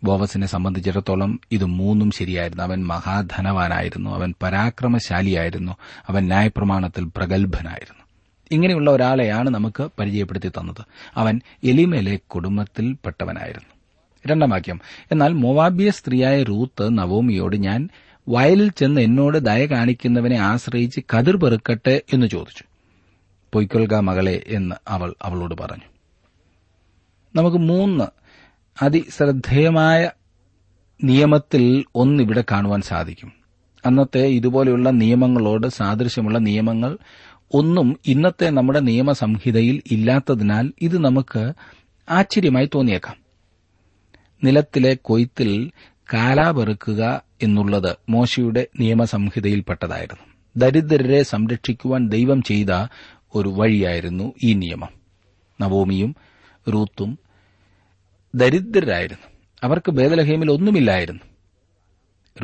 ബോവസിനെ 0.02 0.46
സംബന്ധിച്ചിടത്തോളം 0.46 1.40
ഇത് 1.52 1.64
മൂന്നും 1.64 2.10
ശരിയായിരുന്നു. 2.10 2.62
അവൻ 2.62 2.86
മഹാധനവാനായിരുന്നു. 2.86 4.10
അവൻ 4.10 4.34
പരാക്രമശാലിയായിരുന്നു. 4.42 5.72
അവൻ 6.08 6.26
ന്യായപ്രമാണത്തിൽ 6.26 7.04
പ്രഗത്ഭനായിരുന്നു. 7.04 8.04
ഇങ്ങനെയുള്ള 8.50 8.90
ഒരാളെയാണ് 8.90 9.50
നമുക്ക് 9.50 9.90
പരിചയപ്പെടുത്തി 10.00 10.48
തന്നത്. 10.48 10.84
അവൻ 11.14 11.40
എലിമേലെ 11.64 12.16
കുടുംബത്തിൽപ്പെട്ടവനായിരുന്നു. 12.16 13.77
രണ്ടാം 14.26 14.50
വാക്യം. 14.50 14.80
എന്നാൽ 15.12 15.32
മൊവാബിയ 15.32 15.90
സ്ത്രീയായ 15.90 16.42
റൂത്ത് 16.42 16.98
നവോമിയോട് 16.98 17.56
ഞാൻ 17.56 17.88
വയലിൽ 18.28 18.70
ചെന്ന് 18.70 19.00
എന്നോട് 19.00 19.38
ദയ 19.38 19.66
കാണിക്കുന്നവനെ 19.66 20.36
ആശ്രയിച്ച് 20.36 21.00
കതിർ 21.16 21.36
പെറുക്കട്ടെ 21.36 22.02
എന്ന് 22.12 22.26
ചോദിച്ചു. 22.26 22.64
പൊയ്ക്കൊൽക 23.52 23.94
മകളെ 23.94 24.42
എന്ന് 24.46 24.76
അവൾ 24.88 25.14
അവളോട് 25.22 25.54
പറഞ്ഞു. 25.60 25.84
നമുക്ക് 27.34 27.56
മൂന്ന് 27.56 28.04
അതിശ്രദ്ധേയമായ 28.84 30.10
നിയമത്തിൽ 31.04 31.84
ഒന്നിവിടെ 31.94 32.44
കാണുവാൻ 32.52 32.80
സാധിക്കും. 32.80 33.32
അന്നത്തെ 33.86 34.18
ഇതുപോലെയുള്ള 34.18 34.90
നിയമങ്ങളോട് 34.90 35.66
സാദൃശ്യമുള്ള 35.66 36.38
നിയമങ്ങൾ 36.38 36.98
ഒന്നും 37.54 37.98
ഇന്നത്തെ 38.06 38.50
നമ്മുടെ 38.50 38.80
നിയമസംഹിതയിൽ 38.80 39.82
ഇല്ലാത്തതിനാൽ 39.90 40.72
ഇത് 40.82 40.98
നമുക്ക് 40.98 41.52
ആശ്ചര്യമായി 42.10 42.70
തോന്നിയേക്കാം. 42.74 43.27
നിലത്തിലെ 44.44 44.94
കൊയ്ത്തിൽ 45.02 45.70
കാലാപെറുക്കുക 46.14 47.22
എന്നുള്ളത് 47.42 47.96
മോശയുടെ 48.08 48.66
നിയമസംഹിതയിൽപ്പെട്ടതായിരുന്നു. 48.80 50.24
ദരിദ്രരെ 50.56 51.22
സംരക്ഷിക്കുവാൻ 51.22 52.08
ദൈവം 52.08 52.42
ചെയ്ത 52.42 52.86
ഒരു 53.34 53.48
വഴിയായിരുന്നു 53.48 54.32
ഈ 54.44 54.52
നിയമം. 54.52 54.88
നവോമിയും 55.60 56.16
റൂത്തും 56.74 57.18
ദരിദ്രരായിരുന്നു. 58.34 59.36
അവർക്ക് 59.62 59.90
ബേദലഹേമിൽ 59.90 60.50
ഒന്നുമില്ലായിരുന്നു. 60.50 61.20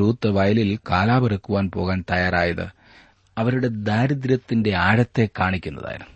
റൂത്ത് 0.01 0.29
വയലിൽ 0.29 0.79
കാലാപെറുക്കുവാൻ 0.91 1.71
പോകാൻ 1.71 2.05
തയ്യാറായത് 2.11 2.67
അവരുടെ 3.39 3.69
ദാരിദ്ര്യത്തിന്റെ 3.69 4.75
ആഴത്തെ 4.75 5.29
കാണിക്കുന്നതായിരുന്നു. 5.41 6.15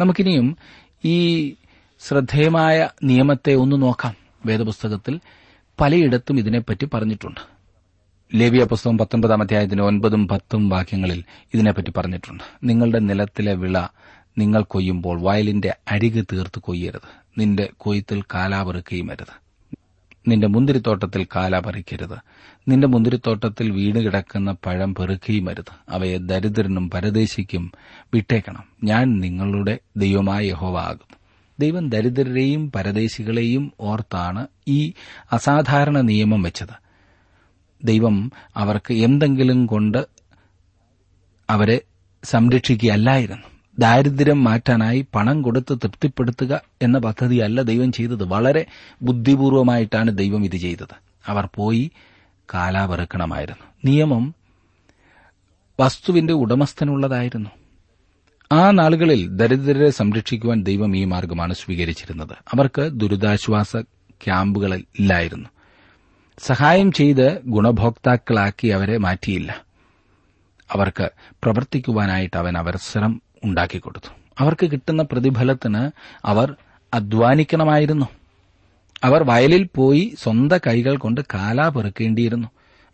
നമുക്കിനിയും 0.00 0.56
ഈ 1.04 1.50
ശ്രദ്ധേയമായ 2.00 2.88
നിയമത്തെ 3.02 3.54
ഒന്ന് 3.54 3.82
നോക്കാം. 3.82 4.19
വേദപുസ്തകത്തിൽ 4.46 5.20
പലയിടത്തും 5.80 6.38
ഇതിനെപ്പറ്റി 6.38 6.88
പറഞ്ഞിട്ടുണ്ട്. 6.94 7.40
ലേവിയ 8.34 8.64
പുസ്തകം 8.64 8.98
പത്തൊൻപതാം 8.98 9.42
അധ്യായത്തിന്റെ 9.42 9.84
ഒൻപതും 9.84 10.28
പത്തും 10.28 10.68
വാക്യങ്ങളിൽ 10.68 11.24
ഇതിനെപ്പറ്റി 11.54 11.92
പറഞ്ഞിട്ടുണ്ട്. 11.96 12.42
നിങ്ങളുടെ 12.64 12.98
നിലത്തിലെ 12.98 13.54
വിള 13.54 13.86
നിങ്ങൾ 14.38 14.62
കൊയ്യുമ്പോൾ 14.62 15.20
വയലിന്റെ 15.22 15.76
അരിക് 15.90 16.24
തീർത്ത് 16.32 16.58
കൊയ്യരുത്. 16.58 17.22
നിന്റെ 17.38 17.68
കൊയ്ത്തിൽ 17.76 18.22
കാലാപെറുക്കുകയും 18.34 19.10
അരുത്. 19.10 19.50
നിന്റെ 20.28 20.46
മുന്തിരിത്തോട്ടത്തിൽ 20.46 21.26
കാല 21.36 21.58
പറിക്കരുത് 21.58 22.18
നിന്റെ 22.68 22.86
മുന്തിരിത്തോട്ടത്തിൽ 22.86 23.70
വീണ് 23.70 24.00
കിടക്കുന്ന 24.00 24.56
പഴം 24.66 24.94
പെറുക്കുകയും 24.94 25.50
അരുത്. 25.50 25.72
അവയെ 25.88 26.18
ദരിദ്രനും 26.18 26.90
പരദേശിക്കും 26.90 27.72
വിട്ടേക്കണം. 28.14 28.64
ഞാൻ 28.84 29.20
നിങ്ങളുടെ 29.20 29.78
ദൈവമായ 29.96 30.44
യഹോവ 30.44 30.78
ആകുന്നു. 30.78 31.16
ദൈവം 31.60 31.88
ദരിദ്രരെയും 31.88 32.72
പരദേശികളെയും 32.72 33.72
ഓർത്താണ് 33.80 34.46
ഈ 34.68 34.92
അസാധാരണ 35.32 36.00
നിയമം 36.00 36.42
വെച്ചത്. 36.42 36.90
ദൈവം 37.84 38.32
അവർക്ക് 38.56 38.94
എന്തെങ്കിലും 38.94 39.66
കൊണ്ട് 39.66 40.06
അവരെ 41.50 41.80
സംരക്ഷിക്കുകയല്ലായിരുന്നു. 42.24 43.46
ദാരിദ്ര്യം 43.78 44.44
മാറ്റാനായി 44.44 45.06
പണം 45.14 45.42
കൊടുത്ത് 45.42 45.78
തൃപ്തിപ്പെടുത്തുക 45.78 46.60
എന്ന 46.82 46.98
പദ്ധതിയല്ല 46.98 47.62
ദൈവം 47.62 47.92
ചെയ്തത്. 47.92 48.24
വളരെ 48.24 48.66
ബുദ്ധിപൂർവമായിട്ടാണ് 49.02 50.18
ദൈവം 50.18 50.44
ഇത് 50.44 50.56
ചെയ്തത്. 50.56 50.94
അവർ 51.26 51.48
പോയി 51.54 51.90
കാലാവെറുക്കണമായിരുന്നു 52.54 53.66
നിയമം 53.84 54.34
വസ്തുവിന്റെ 55.80 56.32
ഉടമസ്ഥനുള്ളതായിരുന്നു. 56.32 57.50
ആ 58.52 58.70
നാളുകളിൽ 58.70 59.28
ദരിദ്രരെ 59.28 59.90
സംരക്ഷിക്കുവാൻ 59.90 60.62
ദൈവം 60.62 60.96
ഈ 60.96 61.04
മാർഗമാണ് 61.04 61.54
സ്വീകരിച്ചിരുന്നത്. 61.54 62.32
അവർക്ക് 62.32 62.90
ദുരിതാശ്വാസ 62.92 63.76
ക്യാമ്പുകളില്ലായിരുന്നു 64.24 65.48
സഹായം 66.38 66.92
ചെയ്ത് 66.92 67.42
ഗുണഭോക്താക്കളാക്കി 67.46 68.68
അവരെ 68.68 68.96
മാറ്റിയില്ല. 68.96 69.64
അവർക്ക് 70.70 71.10
പ്രവർത്തിക്കുവാനായിട്ട് 71.42 72.36
അവൻ 72.36 72.58
അവസരം 72.58 73.22
ഉണ്ടാക്കിക്കൊടുത്തു. 73.44 74.12
അവർക്ക് 74.38 74.70
കിട്ടുന്ന 74.70 75.02
പ്രതിഫലത്തിന് 75.02 75.90
അവർ 76.24 76.54
അധ്വാനിക്കണമായിരുന്നു. 76.94 78.06
അവർ 79.04 79.22
വയലിൽ 79.22 79.68
പോയി 79.74 80.14
സ്വന്തം 80.18 80.58
കൈകൾ 80.66 80.96
കൊണ്ട് 80.96 81.20
കാലാ 81.34 81.68
പെറുക്കേണ്ടിയിരുന്നു. 81.68 82.48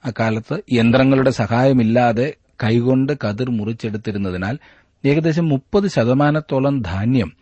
അക്കാലത്ത് 0.04 0.60
യന്ത്രങ്ങളുടെ 0.72 1.30
സഹായമില്ലാതെ 1.30 2.34
കൈകൊണ്ട് 2.64 3.12
കതിർ 3.24 3.50
മുറിച്ചെടുത്തിരുന്നതിനാൽ 3.50 4.58
ഏകദേശം 5.06 5.48
മുപ്പത് 5.48 5.88
ശതമാനത്തോളം 5.88 6.82
ധാന്യം 6.82 7.32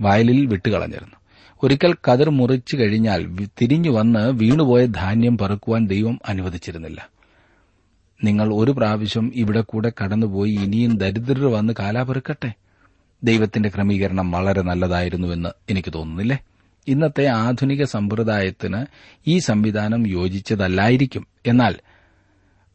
വയലിൽ 0.00 0.46
വിട്ടുകളഞ്ഞിരുന്നു. 0.46 1.16
ഒരിക്കൽ 1.62 1.94
കതിർ 1.94 2.30
മുറിച്ചു 2.30 2.76
കഴിഞ്ഞാൽ 2.76 3.46
തിരിഞ്ഞു 3.60 3.90
വന്ന് 3.90 4.30
വീണുപോയ 4.30 4.86
ധാന്യം 4.86 5.38
പെറുക്കുവാൻ 5.38 5.86
ദൈവം 5.86 6.20
അനുവദിച്ചിരുന്നില്ല. 6.28 7.08
നിങ്ങൾ 8.24 8.54
ഒരു 8.54 8.70
പ്രാവശ്യം 8.70 9.32
ഇവിടെ 9.34 9.60
കൂടെ 9.60 9.92
കടന്നുപോയി 10.04 10.50
ഇനിയും 10.50 10.98
ദരിദ്രർ 10.98 11.44
വന്ന് 11.44 11.72
കാലാപെറുക്കട്ടെ 11.78 12.52
ദൈവത്തിന്റെ 13.24 13.68
ക്രമീകരണം 13.68 14.30
വളരെ 14.30 14.62
നല്ലതായിരുന്നുവെന്ന് 14.62 15.48
എനിക്ക് 15.70 15.92
തോന്നുന്നില്ലേ? 15.94 16.38
ഇന്നത്തെ 16.88 17.26
ആധുനിക 17.26 17.84
സമ്പ്രദായത്തിന് 17.84 18.86
ഈ 19.26 19.38
സംവിധാനം 19.38 20.08
യോജിച്ചതല്ലായിരിക്കും. 20.08 21.26
എന്നാൽ 21.46 21.76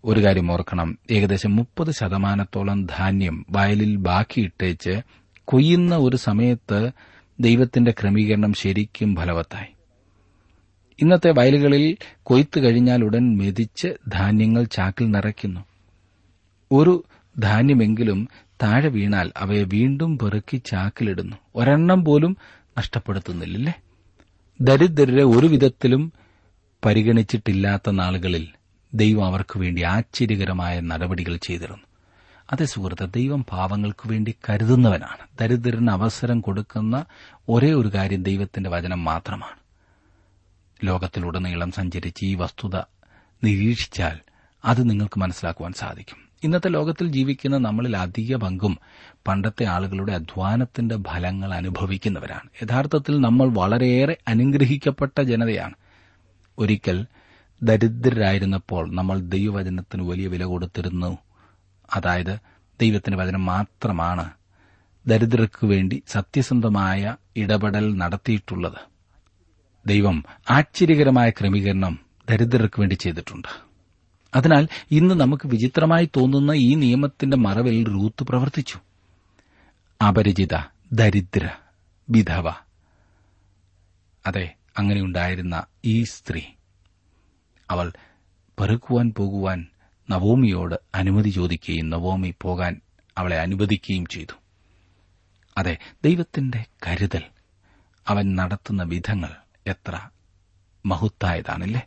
ഒരു 0.05 0.25
കാര്യം 0.25 0.51
ഓർക്കണം. 0.51 0.97
ഏകദേശം 1.11 1.55
മുപ്പത് 1.55 1.91
ശതമാനത്തോളം 1.91 2.85
ധാന്യം 2.85 3.45
വയലിൽ 3.49 3.95
ബാക്കിയിട്ടേച്ച് 3.95 5.01
കൊയ്യുന്ന 5.45 5.95
ഒരു 5.95 6.15
സമയത്ത് 6.15 6.91
ദൈവത്തിന്റെ 7.39 7.91
ക്രമീകരണം 7.91 8.53
ശരിക്കും 8.53 9.15
ഫലവത്തായി. 9.15 9.73
ഇന്നത്തെ 11.01 11.31
വയലുകളിൽ 11.31 11.97
കൊയ്ത്തു 12.23 12.59
കഴിഞ്ഞാൽ 12.59 13.03
ഉടൻ 13.03 13.37
മെതിച്ച് 13.37 13.87
ധാന്യങ്ങൾ 14.07 14.63
ചാക്കിൽ 14.63 15.11
നിറയ്ക്കുന്നു. 15.11 15.61
ഒരു 16.71 17.05
ധാന്യമെങ്കിലും 17.39 18.27
താഴെ 18.63 18.89
വീണാൽ 18.89 19.31
അവയെ 19.37 19.63
വീണ്ടും 19.63 20.17
പെറുക്കി 20.17 20.61
ചാക്കിലിടുന്നു. 20.65 21.37
ഒരെണ്ണം 21.55 22.05
പോലും 22.05 22.37
നഷ്ടപ്പെടുത്തുന്നില്ലല്ലേ? 22.77 23.73
ദരിദ്രരെ 24.61 25.23
ഒരു 25.23 25.47
വിധത്തിലും 25.47 26.13
പരിഗണിച്ചിട്ടില്ലാത്ത 26.85 27.89
നാളുകളിൽ 27.89 28.47
ദൈവം 28.93 29.25
അവർക്ക് 29.25 29.59
വേണ്ടി 29.59 29.81
ആശ്ചര്യകരമായ 29.81 30.79
നടപടികൾ 30.79 31.37
ചെയ്തിരുന്നു. 31.37 31.83
അതേ 32.51 32.65
സുഹൃത്ത് 32.65 33.13
ദൈവം 33.13 33.43
പാവങ്ങൾക്ക് 33.43 34.09
വേണ്ടി 34.09 34.35
കരുതുന്നവനാണ്. 34.49 35.39
ദരിദ്രന് 35.41 35.89
അവസരം 35.89 36.41
കൊടുക്കുന്ന 36.41 37.05
ഒരേ 37.49 37.73
ഒരു 37.73 37.87
കാര്യം 37.87 38.23
ദൈവത്തിന്റെ 38.23 38.69
വചനം 38.69 39.03
മാത്രമാണ്. 39.03 39.63
ലോകത്തിലുടനീളം 40.83 41.71
സഞ്ചരിച്ച് 41.71 42.25
ഈ 42.25 42.35
വസ്തുത 42.35 42.75
നിരീക്ഷിച്ചാൽ 43.43 44.19
അത് 44.65 44.89
നിങ്ങൾക്ക് 44.89 45.19
മനസ്സിലാക്കുവാൻ 45.19 45.73
സാധിക്കും. 45.73 46.17
ഇന്നത്തെ 46.43 46.69
ലോകത്തിൽ 46.69 47.07
ജീവിക്കുന്ന 47.07 47.57
നമ്മളിൽ 47.57 47.97
അധിക 47.97 48.35
പങ്കും 48.35 48.79
പണ്ടത്തെ 49.27 49.65
ആളുകളുടെ 49.65 50.13
അധ്വാനത്തിന്റെ 50.13 50.97
ഫലങ്ങൾ 50.97 51.53
അനുഭവിക്കുന്നവരാണ്. 51.53 52.49
യഥാർത്ഥത്തിൽ 52.63 53.21
നമ്മൾ 53.21 53.49
വളരെയേറെ 53.49 54.17
അനുഗ്രഹിക്കപ്പെട്ട 54.27 55.21
ജനതയാണ്. 55.21 55.73
ഒരിക്കൽ 56.57 57.05
ദരിദ്രരായിരുന്നപ്പോൾ 57.63 58.95
നമ്മൾ 58.95 59.19
ദൈവവചനത്തിന് 59.19 60.03
വലിയ 60.03 60.27
വില 60.27 60.43
കൊടുത്തിരുന്നു. 60.43 61.17
അതായത് 61.93 62.37
ദൈവത്തിന്റെ 62.81 63.17
വചനം 63.17 63.45
മാത്രമാണ് 63.45 64.31
ദരിദ്രർക്ക് 65.07 65.65
വേണ്ടി 65.65 66.03
സത്യസന്ധമായ 66.07 67.15
ഇടപെടൽ 67.37 67.97
നടത്തിയിട്ടുള്ളത്. 67.97 68.77
ദൈവം 69.87 70.23
ആശ്ചര്യകരമായ 70.51 71.29
ക്രമീകരണം 71.29 71.99
ദരിദ്രർക്ക് 72.29 72.79
വേണ്ടി 72.79 72.95
ചെയ്തിട്ടുണ്ട്. 72.95 73.47
അതിനാൽ 74.35 74.67
ഇന്ന് 74.91 75.15
നമുക്ക് 75.15 75.47
വിചിത്രമായി 75.47 76.09
തോന്നുന്ന 76.17 76.51
ഈ 76.51 76.75
നിയമത്തിന്റെ 76.75 77.37
മറവിൽ 77.37 77.87
റൂത്ത് 77.87 78.23
പ്രവർത്തിച്ചു. 78.23 78.79
അപരിചിത 80.07 80.55
ദരിദ്ര 80.93 81.49
വിധവ. 82.09 82.49
അതെ 84.25 84.55
അങ്ങനെയുണ്ടായിരുന്ന 84.79 85.63
ഈ 85.85 86.03
സ്ത്രീ. 86.03 86.41
അവൾ 87.69 87.93
പെറുക്കുവാൻ 88.59 89.13
പോകുവാൻ 89.17 89.67
നവോമിയോട് 90.09 90.75
അനുമതി 90.95 91.29
ചോദിക്കുകയും 91.29 91.89
നവോമി 91.89 92.33
പോകാൻ 92.41 92.81
അവളെ 93.17 93.39
അനുവദിക്കുകയും 93.39 94.05
ചെയ്തു. 94.05 94.33
അതെ 95.57 95.79
ദൈവത്തിന്റെ 96.03 96.65
കരുതൽ 96.87 97.23
അവൻ 98.07 98.35
നടത്തുന്ന 98.35 98.83
വിധങ്ങൾ 98.83 99.31
എത്ര 99.67 100.09
മഹത്തായതാണല്ലേ? 100.85 101.81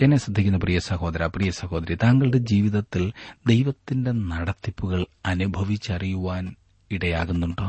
എന്നെ 0.00 0.16
ശ്രദ്ധിക്കുന്ന 0.16 0.58
പ്രിയ 0.58 0.78
സഹോദര 0.78 1.26
പ്രിയ 1.26 1.50
സഹോദരി 1.50 1.94
താങ്കളുടെ 1.94 2.38
ജീവിതത്തിൽ 2.38 3.12
ദൈവത്തിന്റെ 3.46 4.12
നടത്തിപ്പുകൾ 4.12 5.06
അനുഭവിച്ചറിയുവാൻ 5.26 6.56
ഇടയാകുന്നുണ്ടോ? 6.90 7.68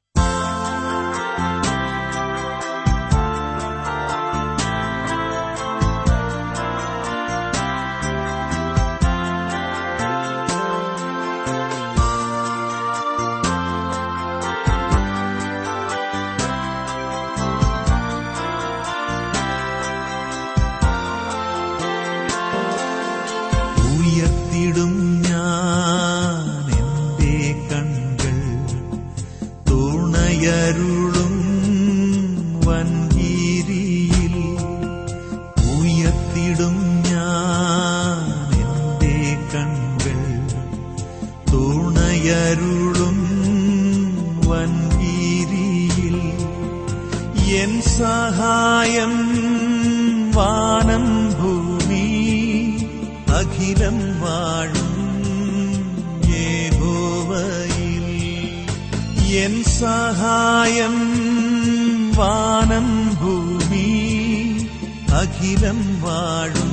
അഖിലം 65.21 65.79
വാഴും 66.03 66.71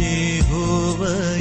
യേഹോവയിൽ 0.00 1.39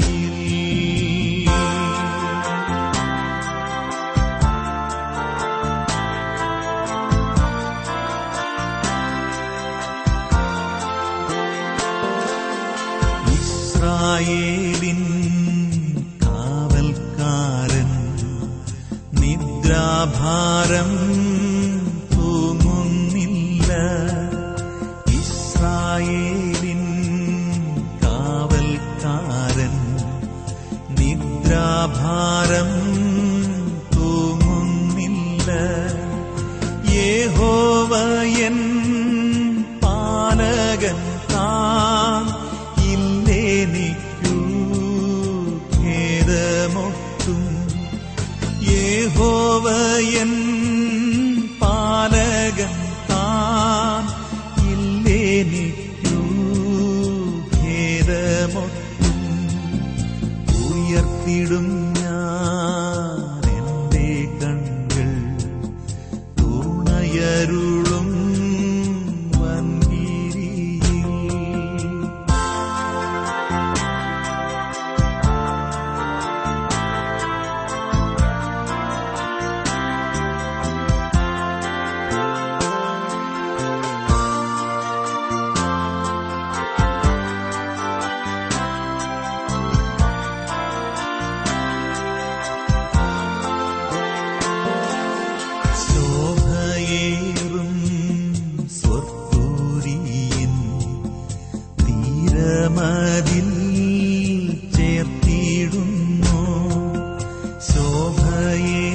தாயே 108.39 108.88